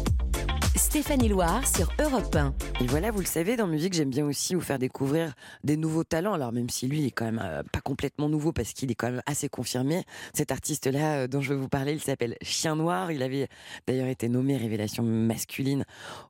Stéphanie 0.77 1.29
Loire 1.29 1.67
sur 1.67 1.93
Europe 1.99 2.35
1. 2.35 2.55
Et 2.81 2.87
voilà, 2.87 3.11
vous 3.11 3.21
le 3.21 3.27
savez, 3.27 3.57
dans 3.57 3.67
musique, 3.67 3.93
j'aime 3.93 4.11
bien 4.11 4.25
aussi 4.25 4.55
vous 4.55 4.61
faire 4.61 4.79
découvrir 4.79 5.35
des 5.65 5.77
nouveaux 5.77 6.05
talents. 6.05 6.33
Alors 6.33 6.53
même 6.53 6.71
si 6.71 6.87
lui 6.87 7.07
est 7.07 7.11
quand 7.11 7.25
même 7.25 7.41
euh, 7.43 7.63
pas 7.73 7.81
complètement 7.81 8.29
nouveau 8.29 8.53
parce 8.53 8.73
qu'il 8.73 8.91
est 8.91 8.95
quand 8.95 9.11
même 9.11 9.23
assez 9.27 9.49
confirmé. 9.49 10.05
Cet 10.35 10.53
artiste-là 10.53 11.23
euh, 11.23 11.27
dont 11.27 11.41
je 11.41 11.53
vais 11.55 11.61
vous 11.61 11.69
parler, 11.69 11.93
il 11.93 12.01
s'appelle 12.01 12.37
Chien 12.43 12.77
Noir. 12.77 13.13
Il 13.13 13.23
avait 13.23 13.49
d'ailleurs 13.87 14.09
été 14.09 14.29
nommé 14.29 14.57
révélation 14.57 15.03
masculine 15.03 15.85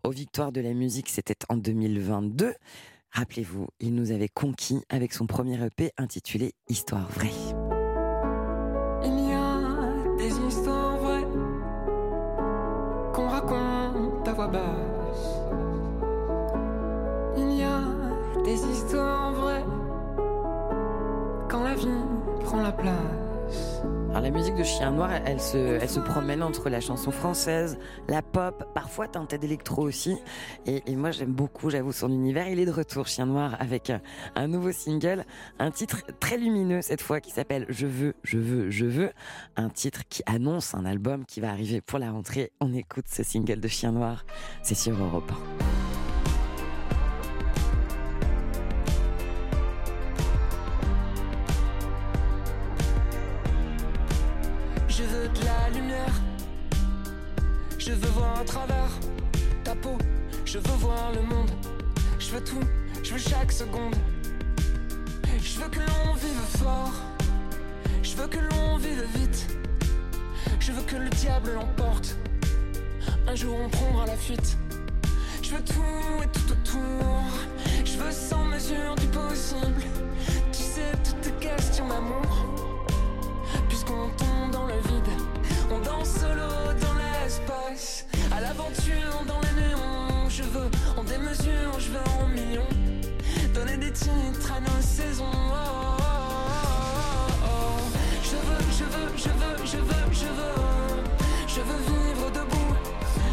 aux 0.05 0.11
Victoires 0.11 0.53
de 0.53 0.61
la 0.61 0.73
musique. 0.73 1.09
C'était 1.09 1.37
en 1.49 1.57
2022. 1.57 2.55
Rappelez-vous, 3.13 3.69
il 3.81 3.95
nous 3.95 4.13
avait 4.13 4.29
conquis 4.29 4.81
avec 4.89 5.13
son 5.13 5.27
premier 5.27 5.63
EP 5.65 5.91
intitulé 5.99 6.55
Histoire 6.69 7.11
vraie. 7.11 7.60
Il 17.37 17.53
y 17.59 17.63
a 17.63 17.83
des 18.43 18.55
histoires 18.55 19.33
vraies 19.35 19.65
quand 21.51 21.63
la 21.63 21.75
vie 21.75 21.89
prend 22.45 22.63
la 22.63 22.73
place. 22.73 23.20
Alors 24.11 24.23
la 24.23 24.31
musique 24.31 24.57
de 24.57 24.65
Chien 24.65 24.91
Noir, 24.91 25.09
elle, 25.25 25.41
se, 25.41 26.01
promène 26.01 26.43
entre 26.43 26.69
la 26.69 26.81
chanson 26.81 27.13
française, 27.13 27.79
la 28.09 28.23
pop, 28.23 28.65
parfois 28.75 29.07
teintée 29.07 29.39
d'électro 29.39 29.83
aussi. 29.83 30.17
Et, 30.67 30.83
moi 30.97 31.13
j'aime 31.13 31.31
beaucoup, 31.31 31.71
j'avoue, 31.71 31.93
son 31.93 32.11
univers. 32.11 32.49
Il 32.49 32.59
est 32.59 32.67
de 32.67 32.73
retour, 32.73 33.07
Chien 33.07 33.27
Noir, 33.27 33.57
avec 33.61 33.93
un, 34.35 34.49
nouveau 34.49 34.73
single, 34.73 35.25
un 35.61 35.71
titre 35.71 36.03
très 36.19 36.39
lumineux 36.39 36.83
cette 36.83 37.03
fois 37.03 37.21
qui 37.21 37.31
s'appelle 37.31 37.67
Je 37.69 37.87
veux, 37.87 38.15
je 38.25 38.39
veux, 38.39 38.69
je 38.69 38.87
veux. 38.87 39.13
Un 39.55 39.69
titre 39.69 40.03
qui 40.09 40.25
annonce 40.27 40.75
un 40.75 40.87
album 40.87 41.25
qui 41.25 41.41
va 41.41 41.51
arriver 41.51 41.81
pour 41.81 42.01
la 42.01 42.11
rentrée. 42.11 42.51
On 42.61 42.75
écoute 42.75 43.05
ce 43.09 43.23
single 43.23 43.61
de 43.61 43.69
Chien 43.69 43.93
Noir, 43.93 44.25
c'est 44.65 44.75
sur 44.75 45.01
Europe 45.01 45.31
1. 45.31 45.80
Je 57.81 57.93
veux 57.93 58.11
voir 58.11 58.39
à 58.39 58.45
travers 58.45 58.91
ta 59.65 59.75
peau. 59.75 59.97
Je 60.45 60.59
veux 60.59 60.77
voir 60.81 61.13
le 61.13 61.23
monde. 61.23 61.51
Je 62.19 62.31
veux 62.31 62.45
tout. 62.45 62.61
Je 63.03 63.15
veux 63.15 63.19
chaque 63.19 63.51
seconde. 63.51 63.97
Je 65.43 65.59
veux 65.59 65.69
que 65.71 65.79
l'on 65.79 66.13
vive 66.13 66.59
fort. 66.59 66.93
Je 68.03 68.15
veux 68.17 68.27
que 68.27 68.37
l'on 68.37 68.77
vive 68.77 69.03
vite. 69.15 69.47
Je 70.61 70.73
veux 70.73 70.83
que 70.83 70.97
le 70.97 71.09
diable 71.09 71.53
l'emporte. 71.55 72.19
Un 73.27 73.35
jour 73.35 73.57
on 73.59 73.71
prendra 73.71 74.05
la 74.05 74.17
fuite. 74.17 74.59
Je 75.43 75.55
veux 75.55 75.65
tout 75.65 76.23
et 76.23 76.29
tout 76.29 76.53
autour. 76.53 77.25
Je 77.83 77.97
veux 77.97 78.13
sans 78.13 78.45
mesure 78.45 78.95
du 78.97 79.07
possible. 79.07 79.83
Tu 80.53 80.63
sais, 80.63 80.93
toutes 81.03 81.23
tes 81.23 81.49
questions 81.49 81.89
d'amour. 81.89 82.47
Puisqu'on 83.69 84.11
tombe 84.19 84.51
dans 84.53 84.67
le 84.67 84.75
vide, 84.75 85.15
on 85.71 85.79
danse 85.79 86.11
solo 86.11 86.47
dans 86.83 87.00
À 88.33 88.41
l'aventure 88.41 89.23
dans 89.29 89.41
les 89.41 89.63
néons, 89.63 90.29
je 90.29 90.43
veux 90.43 90.69
en 90.97 91.05
démesure, 91.05 91.79
je 91.79 91.91
veux 91.91 92.01
en 92.19 92.27
millions. 92.27 92.67
Donner 93.55 93.77
des 93.77 93.93
titres 93.93 94.53
à 94.53 94.61
nos 94.61 94.83
saisons. 94.83 95.25
Oh, 95.33 95.97
oh, 96.01 96.03
oh, 96.03 97.47
oh. 97.47 97.79
Je 98.25 98.35
veux, 98.35 98.65
je 98.79 98.85
veux, 98.85 99.17
je 99.17 99.29
veux, 99.29 99.65
je 99.65 99.77
veux, 99.77 100.13
je 100.13 100.27
veux. 100.27 100.59
Je 101.47 101.61
veux 101.61 101.81
vivre 101.87 102.31
debout. 102.33 102.75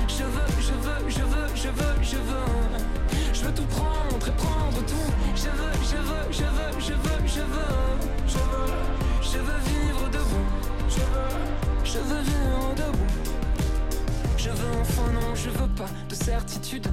Je 0.07 0.23
veux, 0.23 0.61
je 0.61 0.73
veux, 0.73 1.09
je 1.09 1.23
veux, 1.23 1.55
je 1.55 1.69
veux, 1.69 2.03
je 2.03 2.17
veux. 2.17 3.33
Je 3.33 3.45
veux 3.45 3.53
tout 3.53 3.65
prendre 3.65 4.27
et 4.27 4.31
prendre 4.31 4.77
tout. 4.85 5.11
Je 5.35 5.49
veux, 5.49 5.73
je 5.81 5.97
veux, 5.97 6.31
je 6.31 6.43
veux, 6.43 6.79
je 6.79 6.93
veux, 6.93 7.27
je 7.27 7.41
veux. 7.41 7.97
Je 8.27 8.37
veux, 8.37 8.73
je 9.23 9.37
veux 9.39 9.59
vivre 9.65 10.09
debout. 10.11 10.49
Je 10.87 10.99
veux, 10.99 11.83
je 11.83 11.97
veux 11.97 12.21
vivre 12.21 12.75
debout. 12.75 13.36
Je 14.47 14.51
veux 14.53 14.79
enfin 14.79 15.11
non, 15.11 15.35
je 15.35 15.49
veux 15.49 15.67
pas 15.75 15.89
de 16.07 16.15
certitude. 16.15 16.87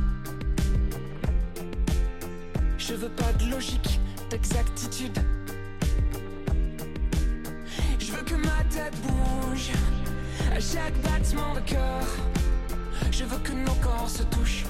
Je 2.76 2.94
veux 2.94 3.08
pas 3.10 3.32
de 3.38 3.48
logique, 3.48 4.00
d'exactitude. 4.28 5.16
Je 8.00 8.12
veux 8.12 8.22
que 8.22 8.34
ma 8.34 8.64
tête 8.70 8.94
bouge 9.02 9.70
à 10.52 10.58
chaque 10.58 11.00
battement 11.02 11.54
de 11.54 11.60
cœur. 11.60 12.02
Je 13.12 13.22
veux 13.22 13.38
que 13.38 13.52
nos 13.52 13.74
corps 13.74 14.10
se 14.10 14.24
touchent. 14.24 14.64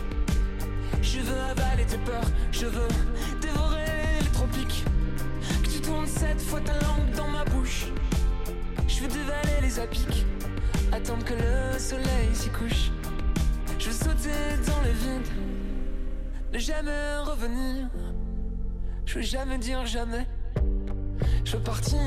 Je 1.00 1.20
veux 1.20 1.40
avaler 1.40 1.86
tes 1.86 1.98
peurs. 1.98 2.30
Je 2.52 2.66
veux 2.66 2.88
dévorer 3.40 4.20
les 4.20 4.30
tropiques. 4.30 4.84
Que 5.62 5.68
tu 5.70 5.80
tournes 5.80 6.06
cette 6.06 6.42
fois 6.42 6.60
ta 6.60 6.74
langue 6.74 7.10
dans 7.16 7.28
ma 7.28 7.46
bouche. 7.46 7.86
Je 8.86 9.00
veux 9.00 9.08
dévaler 9.08 9.62
les 9.62 9.78
apics. 9.78 10.26
Attendre 10.94 11.24
que 11.24 11.34
le 11.34 11.76
soleil 11.76 12.30
s'y 12.32 12.48
couche. 12.50 12.92
Je 13.80 13.86
veux 13.86 13.92
sauter 13.92 14.30
dans 14.64 14.80
le 14.82 14.92
vide. 14.92 15.26
Ne 16.52 16.58
jamais 16.60 17.16
revenir. 17.24 17.88
Je 19.04 19.16
veux 19.16 19.22
jamais 19.22 19.58
dire 19.58 19.84
jamais. 19.86 20.24
Je 21.44 21.56
veux 21.56 21.62
partir, 21.64 21.98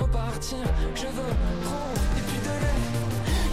repartir. 0.00 0.58
Je 0.96 1.06
veux 1.06 1.32
prendre 1.62 2.02
et 2.16 2.22
puis 2.26 2.38
donner. 2.42 2.78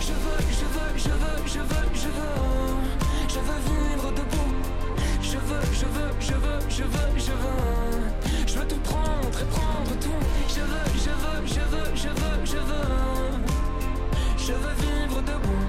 Je 0.02 0.12
veux, 0.12 0.42
je 0.58 0.66
veux, 0.66 0.98
je 0.98 1.10
veux, 1.10 1.46
je 1.46 1.60
veux, 1.60 1.90
je 1.94 2.08
veux. 2.08 3.30
Je 3.30 3.40
veux 3.40 3.60
vivre 3.70 4.12
debout. 4.12 4.56
Je 5.22 5.38
veux, 5.38 5.62
je 5.72 5.86
veux, 5.86 6.12
je 6.20 6.34
veux, 6.34 6.60
je 6.68 6.84
veux, 6.84 7.20
je 7.20 7.32
veux. 7.32 8.48
Je 8.48 8.58
veux 8.58 8.68
tout 8.68 8.80
prendre 8.80 9.40
et 9.40 9.46
prendre 9.52 10.00
tout. 10.02 10.10
Je 10.48 10.62
veux, 10.62 10.90
je 10.96 11.12
veux, 11.12 11.46
je 11.46 11.60
veux, 11.60 11.96
je 11.96 12.08
veux, 12.08 12.46
je 12.46 12.58
veux. 12.58 13.59
Je 14.50 14.54
veux 14.56 14.74
vivre 14.82 15.22
debout. 15.22 15.66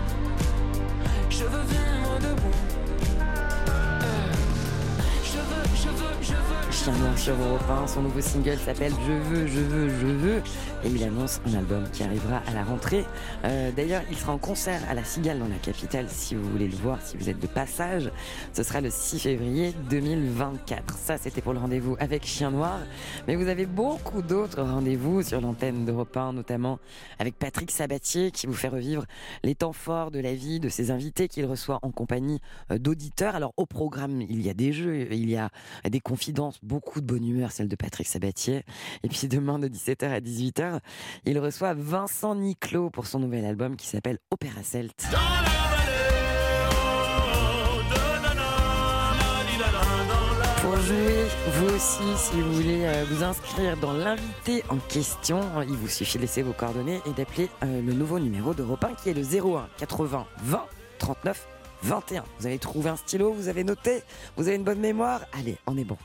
Je 1.29 1.45
veux 1.45 1.65
vivre 1.65 2.19
debout. 2.19 2.80
Europe 7.29 7.71
1. 7.71 7.87
Son 7.87 8.03
nouveau 8.03 8.21
single 8.21 8.57
s'appelle 8.59 8.93
Je 9.07 9.13
veux, 9.13 9.47
je 9.47 9.61
veux, 9.61 9.89
je 9.89 10.07
veux. 10.07 10.43
Et 10.85 10.89
il 10.89 11.03
annonce 11.05 11.41
un 11.47 11.55
album 11.55 11.85
qui 11.93 12.03
arrivera 12.03 12.43
à 12.47 12.55
la 12.55 12.65
rentrée. 12.65 13.05
Euh, 13.45 13.71
D'ailleurs, 13.73 14.03
il 14.11 14.17
sera 14.17 14.33
en 14.33 14.39
concert 14.39 14.81
à 14.89 14.95
la 14.95 15.05
Cigale 15.05 15.39
dans 15.39 15.49
la 15.49 15.57
capitale 15.57 16.07
si 16.09 16.35
vous 16.35 16.49
voulez 16.51 16.67
le 16.67 16.77
voir, 16.77 16.99
si 17.03 17.17
vous 17.17 17.29
êtes 17.29 17.39
de 17.39 17.47
passage. 17.47 18.11
Ce 18.53 18.63
sera 18.63 18.81
le 18.81 18.89
6 18.91 19.21
février 19.21 19.75
2024. 19.91 20.97
Ça, 20.97 21.19
c'était 21.19 21.43
pour 21.43 21.53
le 21.53 21.59
rendez-vous 21.59 21.97
avec 22.01 22.25
Chien 22.25 22.51
Noir. 22.51 22.79
Mais 23.29 23.37
vous 23.37 23.49
avez 23.49 23.67
beaucoup 23.67 24.23
d'autres 24.23 24.63
rendez-vous 24.63 25.23
sur 25.23 25.41
l'antenne 25.41 25.85
d'Europe 25.85 26.17
1, 26.17 26.33
notamment 26.33 26.79
avec 27.19 27.39
Patrick 27.39 27.71
Sabatier 27.71 28.31
qui 28.31 28.47
vous 28.47 28.55
fait 28.55 28.69
revivre 28.69 29.05
les 29.45 29.55
temps 29.55 29.73
forts 29.73 30.11
de 30.11 30.21
la 30.21 30.35
vie 30.35 30.61
de 30.61 30.69
ses 30.69 30.91
invités 30.91 31.29
qu'il 31.29 31.45
reçoit 31.45 31.79
en 31.83 31.91
compagnie 31.91 32.41
euh, 32.71 32.79
d'auditeurs. 32.79 33.35
Alors, 33.37 33.53
au 33.57 33.67
programme, 33.67 34.23
il 34.23 34.41
y 34.41 34.49
a 34.49 34.55
des 34.55 34.73
jeux, 34.73 35.13
il 35.13 35.31
y 35.31 35.37
a 35.37 35.51
des 35.89 36.01
confidences, 36.01 36.59
beaucoup 36.63 37.01
de 37.01 37.07
bonne 37.07 37.27
humeur, 37.27 37.53
celle 37.53 37.69
de 37.69 37.77
Patrick 37.77 38.07
Sabatier. 38.07 38.65
Et 39.03 39.09
puis 39.09 39.29
demain 39.29 39.59
de 39.59 39.69
17h 39.69 40.09
à 40.09 40.21
18h, 40.21 40.81
il 41.25 41.39
reçoit 41.39 41.75
Vincent 41.75 42.35
Niclot 42.35 42.91
pour 42.91 43.07
son 43.07 43.19
nouvel 43.21 43.45
album 43.45 43.77
qui 43.77 43.87
s'appelle 43.87 44.19
Opéra 44.31 44.63
Celt. 44.63 45.07
Pour 50.63 50.77
jouer, 50.77 51.27
vous 51.55 51.75
aussi, 51.75 52.03
si 52.17 52.41
vous 52.41 52.53
voulez 52.53 52.85
euh, 52.85 53.05
vous 53.11 53.25
inscrire 53.25 53.77
dans 53.79 53.93
l'invité 53.93 54.63
en 54.69 54.77
question, 54.77 55.41
il 55.63 55.75
vous 55.75 55.89
suffit 55.89 56.19
de 56.19 56.23
laisser 56.23 56.43
vos 56.43 56.53
coordonnées 56.53 57.01
et 57.07 57.13
d'appeler 57.13 57.49
euh, 57.65 57.83
le 57.83 57.93
nouveau 57.93 58.19
numéro 58.19 58.55
d'Europe 58.55 58.85
1 58.85 58.95
qui 58.95 59.11
est 59.11 59.15
le 59.15 59.23
01 59.23 59.69
80 59.79 60.27
20 60.45 60.67
39 60.99 61.60
21. 61.83 62.25
Vous 62.39 62.47
avez 62.47 62.59
trouvé 62.59 62.91
un 62.91 62.97
stylo, 62.97 63.33
vous 63.33 63.49
avez 63.49 63.65
noté, 63.65 64.03
vous 64.37 64.49
avez 64.49 64.57
une 64.57 64.65
bonne 64.65 64.81
mémoire 64.81 65.23
Allez, 65.39 65.57
on 65.67 65.77
est 65.77 65.85
bon. 65.85 65.97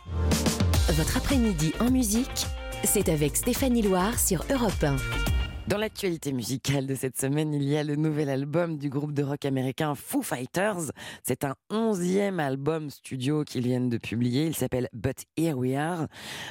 Votre 0.89 1.17
après-midi 1.17 1.73
en 1.79 1.89
musique, 1.91 2.45
c'est 2.83 3.09
avec 3.09 3.35
Stéphanie 3.35 3.81
Loire 3.81 4.19
sur 4.19 4.45
Europe 4.51 4.83
1. 4.83 5.34
Dans 5.67 5.79
l'actualité 5.79 6.31
musicale 6.31 6.85
de 6.85 6.93
cette 6.93 7.19
semaine, 7.19 7.51
il 7.51 7.63
y 7.63 7.75
a 7.75 7.83
le 7.83 7.95
nouvel 7.95 8.29
album 8.29 8.77
du 8.77 8.87
groupe 8.87 9.13
de 9.13 9.23
rock 9.23 9.45
américain 9.45 9.95
Foo 9.95 10.21
Fighters. 10.21 10.91
C'est 11.23 11.43
un 11.43 11.55
onzième 11.71 12.39
album 12.39 12.91
studio 12.91 13.43
qu'ils 13.43 13.63
viennent 13.63 13.89
de 13.89 13.97
publier. 13.97 14.45
Il 14.45 14.55
s'appelle 14.55 14.89
But 14.93 15.23
Here 15.35 15.57
We 15.57 15.75
Are. 15.75 16.05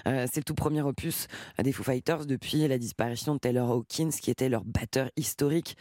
Euh, 0.09 0.27
c'est 0.27 0.41
le 0.41 0.45
tout 0.45 0.57
premier 0.57 0.83
opus 0.83 1.29
des 1.63 1.71
Foo 1.71 1.85
Fighters 1.85 2.27
depuis 2.27 2.67
la 2.67 2.77
disparition 2.77 3.35
de 3.35 3.39
Taylor 3.39 3.71
Hawkins, 3.71 4.11
qui 4.11 4.33
était 4.33 4.49
leur 4.49 4.65
batteur 4.65 5.09
historique, 5.17 5.77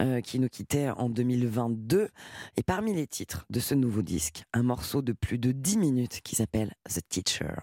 euh, 0.00 0.20
qui 0.20 0.38
nous 0.38 0.48
quittait 0.48 0.88
en 0.90 1.08
2022. 1.08 2.10
Et 2.56 2.62
parmi 2.62 2.94
les 2.94 3.08
titres 3.08 3.46
de 3.50 3.58
ce 3.58 3.74
nouveau 3.74 4.02
disque, 4.02 4.44
un 4.52 4.62
morceau 4.62 5.02
de 5.02 5.12
plus 5.12 5.38
de 5.38 5.50
10 5.50 5.78
minutes 5.78 6.20
qui 6.22 6.36
s'appelle 6.36 6.72
The 6.88 7.00
Teacher. 7.08 7.56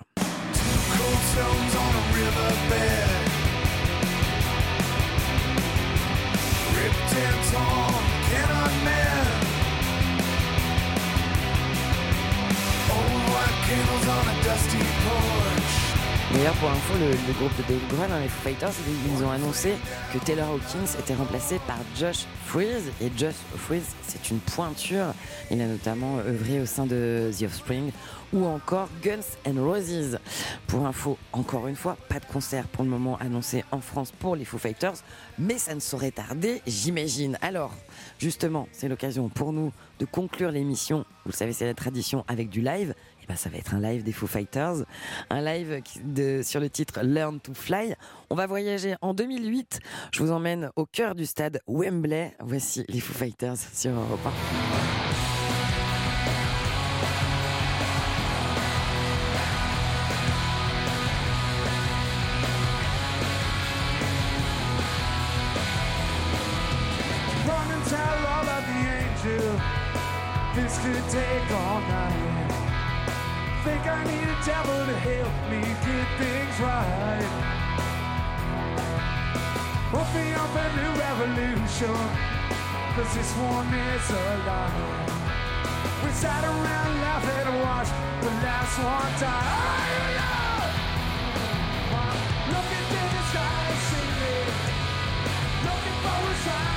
Oh, 12.89 13.33
candles 13.67 14.07
on 14.07 14.27
a 14.27 14.43
dusty 14.43 14.79
pole. 14.79 15.32
D'ailleurs, 16.33 16.55
pour 16.55 16.71
info, 16.71 16.93
le, 16.99 17.33
groupe 17.33 17.55
de 17.57 17.61
Dave 17.61 17.87
Grohl, 17.89 18.11
hein, 18.11 18.19
les 18.19 18.27
Foo 18.27 18.41
Fighters, 18.41 18.71
ils 19.05 19.23
ont 19.23 19.29
annoncé 19.29 19.73
que 20.11 20.17
Taylor 20.17 20.49
Hawkins 20.49 20.99
était 20.99 21.13
remplacé 21.13 21.59
par 21.67 21.77
Josh 21.95 22.25
Freeze. 22.47 22.91
Et 23.01 23.11
Josh 23.15 23.35
Freeze, 23.55 23.95
c'est 24.07 24.31
une 24.31 24.39
pointure. 24.39 25.13
Il 25.51 25.61
a 25.61 25.67
notamment 25.67 26.17
œuvré 26.17 26.59
au 26.59 26.65
sein 26.65 26.87
de 26.87 27.29
The 27.37 27.43
Offspring 27.43 27.91
ou 28.33 28.45
encore 28.45 28.89
Guns 29.03 29.21
N' 29.45 29.59
Roses. 29.59 30.17
Pour 30.65 30.87
info, 30.87 31.19
encore 31.33 31.67
une 31.67 31.75
fois, 31.75 31.97
pas 32.09 32.19
de 32.19 32.25
concert 32.25 32.67
pour 32.67 32.83
le 32.83 32.89
moment 32.89 33.17
annoncé 33.19 33.63
en 33.71 33.79
France 33.79 34.11
pour 34.11 34.35
les 34.35 34.43
Foo 34.43 34.57
Fighters, 34.57 34.95
mais 35.37 35.59
ça 35.59 35.75
ne 35.75 35.79
saurait 35.79 36.11
tarder, 36.11 36.63
j'imagine. 36.65 37.37
Alors, 37.41 37.71
justement, 38.17 38.67
c'est 38.71 38.87
l'occasion 38.87 39.29
pour 39.29 39.53
nous 39.53 39.71
de 39.99 40.05
conclure 40.05 40.49
l'émission. 40.49 41.05
Vous 41.25 41.31
le 41.31 41.37
savez, 41.37 41.53
c'est 41.53 41.65
la 41.65 41.75
tradition 41.75 42.25
avec 42.27 42.49
du 42.49 42.61
live. 42.61 42.95
Et 43.23 43.25
ben, 43.25 43.37
ça 43.37 43.49
va 43.49 43.57
être 43.57 43.73
un 43.73 43.79
live 43.79 44.03
des 44.03 44.11
Foo 44.11 44.27
Fighters, 44.27 44.83
un 45.29 45.41
live 45.41 45.81
sur 46.43 46.59
le 46.59 46.69
titre 46.69 46.99
Learn 47.03 47.39
to 47.39 47.53
Fly. 47.53 47.95
On 48.29 48.35
va 48.35 48.47
voyager 48.47 48.95
en 49.01 49.13
2008. 49.13 49.79
Je 50.11 50.21
vous 50.21 50.31
emmène 50.31 50.71
au 50.75 50.85
cœur 50.85 51.15
du 51.15 51.25
stade 51.25 51.61
Wembley. 51.65 52.35
Voici 52.41 52.83
les 52.89 52.99
Foo 52.99 53.13
Fighters 53.13 53.55
sur 53.55 53.91
Europe 53.91 54.19
1. 54.25 54.29
Run 67.47 67.71
and 67.71 67.85
tell 67.85 67.99
all 68.27 68.49
of 68.49 68.65
the 68.67 68.79
angels 68.99 69.61
this 70.55 70.77
could 70.79 71.09
take. 71.09 72.12
Think 73.63 73.87
I 73.87 74.03
need 74.03 74.27
a 74.27 74.35
devil 74.43 74.85
to 74.85 74.95
help 75.07 75.31
me 75.49 75.61
get 75.63 76.07
things 76.19 76.59
right. 76.59 77.23
Open 79.93 80.33
up 80.35 80.51
a 80.51 80.67
new 80.75 80.91
revolution, 80.99 81.95
cause 82.93 83.11
this 83.15 83.31
one 83.39 83.73
is 83.73 84.09
a 84.11 84.13
lie. 84.43 85.23
We 86.03 86.11
sat 86.11 86.43
around 86.43 87.01
laughing 87.07 87.47
and 87.47 87.61
watched 87.63 87.95
the 88.19 88.31
last 88.43 88.75
one 88.83 89.13
die. 89.23 89.47
Oh, 89.47 90.19
yeah! 90.19 90.67
Look 92.51 92.67
into 92.67 93.01
the 93.15 93.23
sky 93.31 93.63
and 93.71 93.79
see 93.87 94.11
me. 94.19 94.35
Looking 95.63 95.97
for 96.03 96.19
a 96.19 96.35
sign 96.43 96.72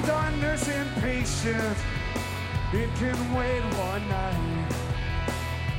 I'm 0.00 0.06
done 0.06 0.40
nursing 0.40 0.88
patience. 1.00 1.82
It 2.72 2.88
can 2.94 3.34
wait 3.34 3.60
one 3.74 4.08
night. 4.08 4.72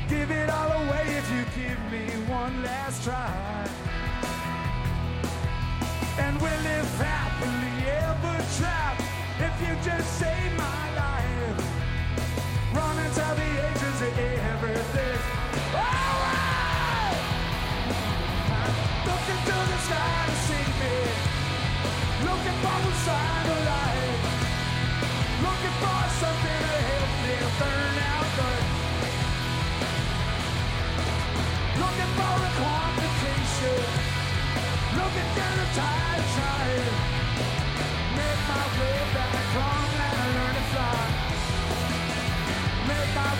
Give 0.09 0.29
it 0.29 0.49
all 0.49 0.69
away 0.69 1.05
if 1.07 1.31
you 1.31 1.43
give 1.63 1.79
me 1.91 2.05
one 2.29 2.61
last 2.61 3.03
try. 3.03 3.70
We'll 6.41 6.49
live 6.49 6.97
happily 6.97 7.85
ever 7.85 8.37
if 9.45 9.53
you 9.61 9.73
just 9.85 10.09
save 10.17 10.53
my 10.57 10.83
life. 10.97 11.61
The 12.73 13.49
ages 13.69 14.01
everything. 14.49 15.19
Alright! 15.71 17.17
Look 19.05 19.25
into 19.33 19.57
the 19.71 19.79
sky 19.85 20.25
to 20.27 20.35
see 20.47 20.67
me. 20.81 20.95
Looking 22.27 22.57
for 22.63 22.79
a 22.89 22.93
sign 23.05 23.45
of 23.53 23.61
life. 23.71 24.23
Looking 25.45 25.75
for 25.81 26.01
something 26.21 26.61
to 26.65 26.77
help 26.89 27.11
me 27.23 27.35
out. 28.09 28.29
Looking 31.81 32.11
for 32.17 32.33
a. 32.47 34.11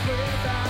way 0.08 0.44
back 0.44 0.61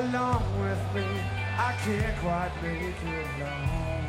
along 0.00 0.42
with 0.60 0.82
me. 0.94 1.06
I 1.56 1.72
can't 1.84 2.16
quite 2.18 2.50
make 2.62 2.98
it 3.14 3.26
alone. 3.38 4.06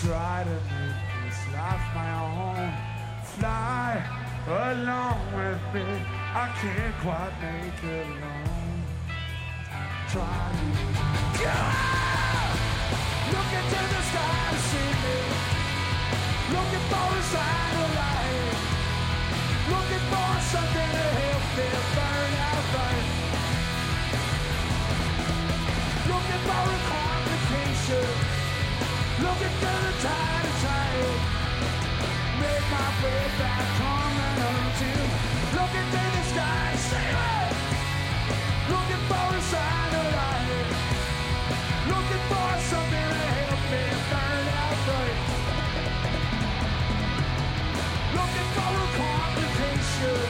Try 0.00 0.44
to 0.48 0.56
make 0.72 1.00
this 1.20 1.40
life 1.52 1.86
my 1.94 2.12
own. 2.24 2.72
Fly 3.34 4.00
along 4.48 5.20
with 5.36 5.62
me. 5.74 5.84
I 6.32 6.46
can't 6.60 6.96
quite 7.04 7.34
make 7.44 7.80
it 7.92 8.06
alone. 8.06 8.80
Try 10.08 10.44
to 10.56 10.68
go. 11.44 11.56
look 13.34 13.50
into 13.60 13.82
the 13.92 14.02
sky 14.08 14.44
to 14.52 14.58
see 14.70 14.90
me. 15.04 15.18
Looking 16.56 16.84
for 16.88 17.08
a 17.12 17.22
sign 17.32 17.74
of 17.84 17.90
light. 18.00 18.56
Looking 19.72 20.04
for 20.12 20.32
something 20.52 20.90
to 20.96 21.06
help 21.20 21.44
me 21.56 21.68
burn 21.96 22.32
out 22.48 22.64
right. 22.76 23.23
A 26.44 26.78
complication. 26.92 28.06
Looking 29.24 29.54
the 29.86 29.94
tide 30.04 30.44
of 30.44 30.56
tide. 30.64 31.14
Make 32.40 32.66
my 32.70 32.88
to. 34.78 34.90
Looking 35.56 35.86
through 35.92 36.12
the 36.16 36.24
sky, 36.32 36.66
save 36.90 37.18
it. 37.32 37.52
Looking 38.72 39.02
for 39.08 39.28
a 39.36 39.42
sign 39.52 39.92
of 40.00 40.06
light. 40.20 40.68
Looking 41.92 42.24
for 42.28 42.50
something 42.70 43.08
to 43.14 43.24
help 43.40 43.62
me 43.72 43.84
out. 44.60 44.78
Looking 48.18 48.48
for 48.56 48.72
a 48.84 48.88
complication. 49.00 50.23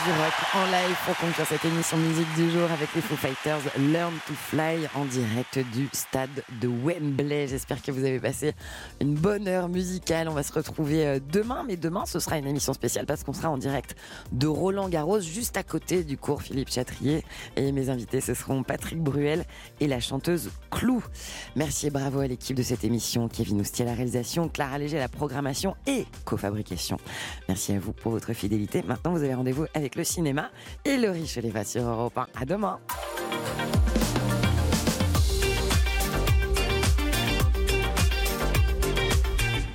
Et 0.00 0.12
du 0.12 0.18
rock 0.18 0.39
en 0.54 0.64
live 0.64 0.96
pour 1.06 1.16
conclure 1.16 1.46
cette 1.46 1.64
émission 1.64 1.96
musique 1.96 2.34
du 2.34 2.50
jour 2.50 2.68
avec 2.72 2.92
les 2.96 3.00
Foo 3.00 3.14
Fighters 3.14 3.60
Learn 3.78 4.12
to 4.26 4.34
Fly 4.34 4.88
en 4.96 5.04
direct 5.04 5.60
du 5.72 5.88
stade 5.92 6.42
de 6.60 6.66
Wembley. 6.66 7.46
J'espère 7.46 7.80
que 7.80 7.92
vous 7.92 8.04
avez 8.04 8.18
passé 8.18 8.54
une 9.00 9.14
bonne 9.14 9.46
heure 9.46 9.68
musicale. 9.68 10.28
On 10.28 10.32
va 10.32 10.42
se 10.42 10.52
retrouver 10.52 11.06
euh, 11.06 11.20
demain, 11.32 11.64
mais 11.66 11.76
demain 11.76 12.04
ce 12.04 12.18
sera 12.18 12.36
une 12.36 12.48
émission 12.48 12.72
spéciale 12.72 13.06
parce 13.06 13.22
qu'on 13.22 13.32
sera 13.32 13.48
en 13.48 13.58
direct 13.58 13.94
de 14.32 14.48
Roland 14.48 14.88
Garros 14.88 15.20
juste 15.20 15.56
à 15.56 15.62
côté 15.62 16.02
du 16.02 16.16
cours 16.18 16.42
Philippe 16.42 16.70
Chatrier 16.70 17.24
et 17.54 17.70
mes 17.70 17.88
invités 17.88 18.20
ce 18.20 18.34
seront 18.34 18.64
Patrick 18.64 18.98
Bruel 18.98 19.44
et 19.78 19.86
la 19.86 20.00
chanteuse 20.00 20.50
Clou. 20.70 21.04
Merci 21.54 21.88
et 21.88 21.90
bravo 21.90 22.20
à 22.20 22.26
l'équipe 22.26 22.56
de 22.56 22.62
cette 22.62 22.82
émission, 22.82 23.28
Kevin 23.28 23.60
Oustier 23.60 23.84
à 23.84 23.88
la 23.88 23.94
réalisation, 23.94 24.48
Clara 24.48 24.78
Léger 24.78 24.96
à 24.96 25.00
la 25.00 25.08
programmation 25.08 25.76
et 25.86 26.06
cofabrication. 26.24 26.96
Merci 27.46 27.72
à 27.72 27.78
vous 27.78 27.92
pour 27.92 28.10
votre 28.10 28.32
fidélité. 28.32 28.82
Maintenant 28.82 29.12
vous 29.12 29.22
avez 29.22 29.34
rendez-vous 29.34 29.66
avec 29.74 29.94
le 29.94 30.02
cinéma 30.02 30.39
et 30.84 30.96
le 30.96 31.10
riche 31.10 31.38
va 31.38 31.64
sur 31.64 31.82
Europe 31.82 32.18
1. 32.18 32.26
À 32.40 32.44
demain. 32.44 32.78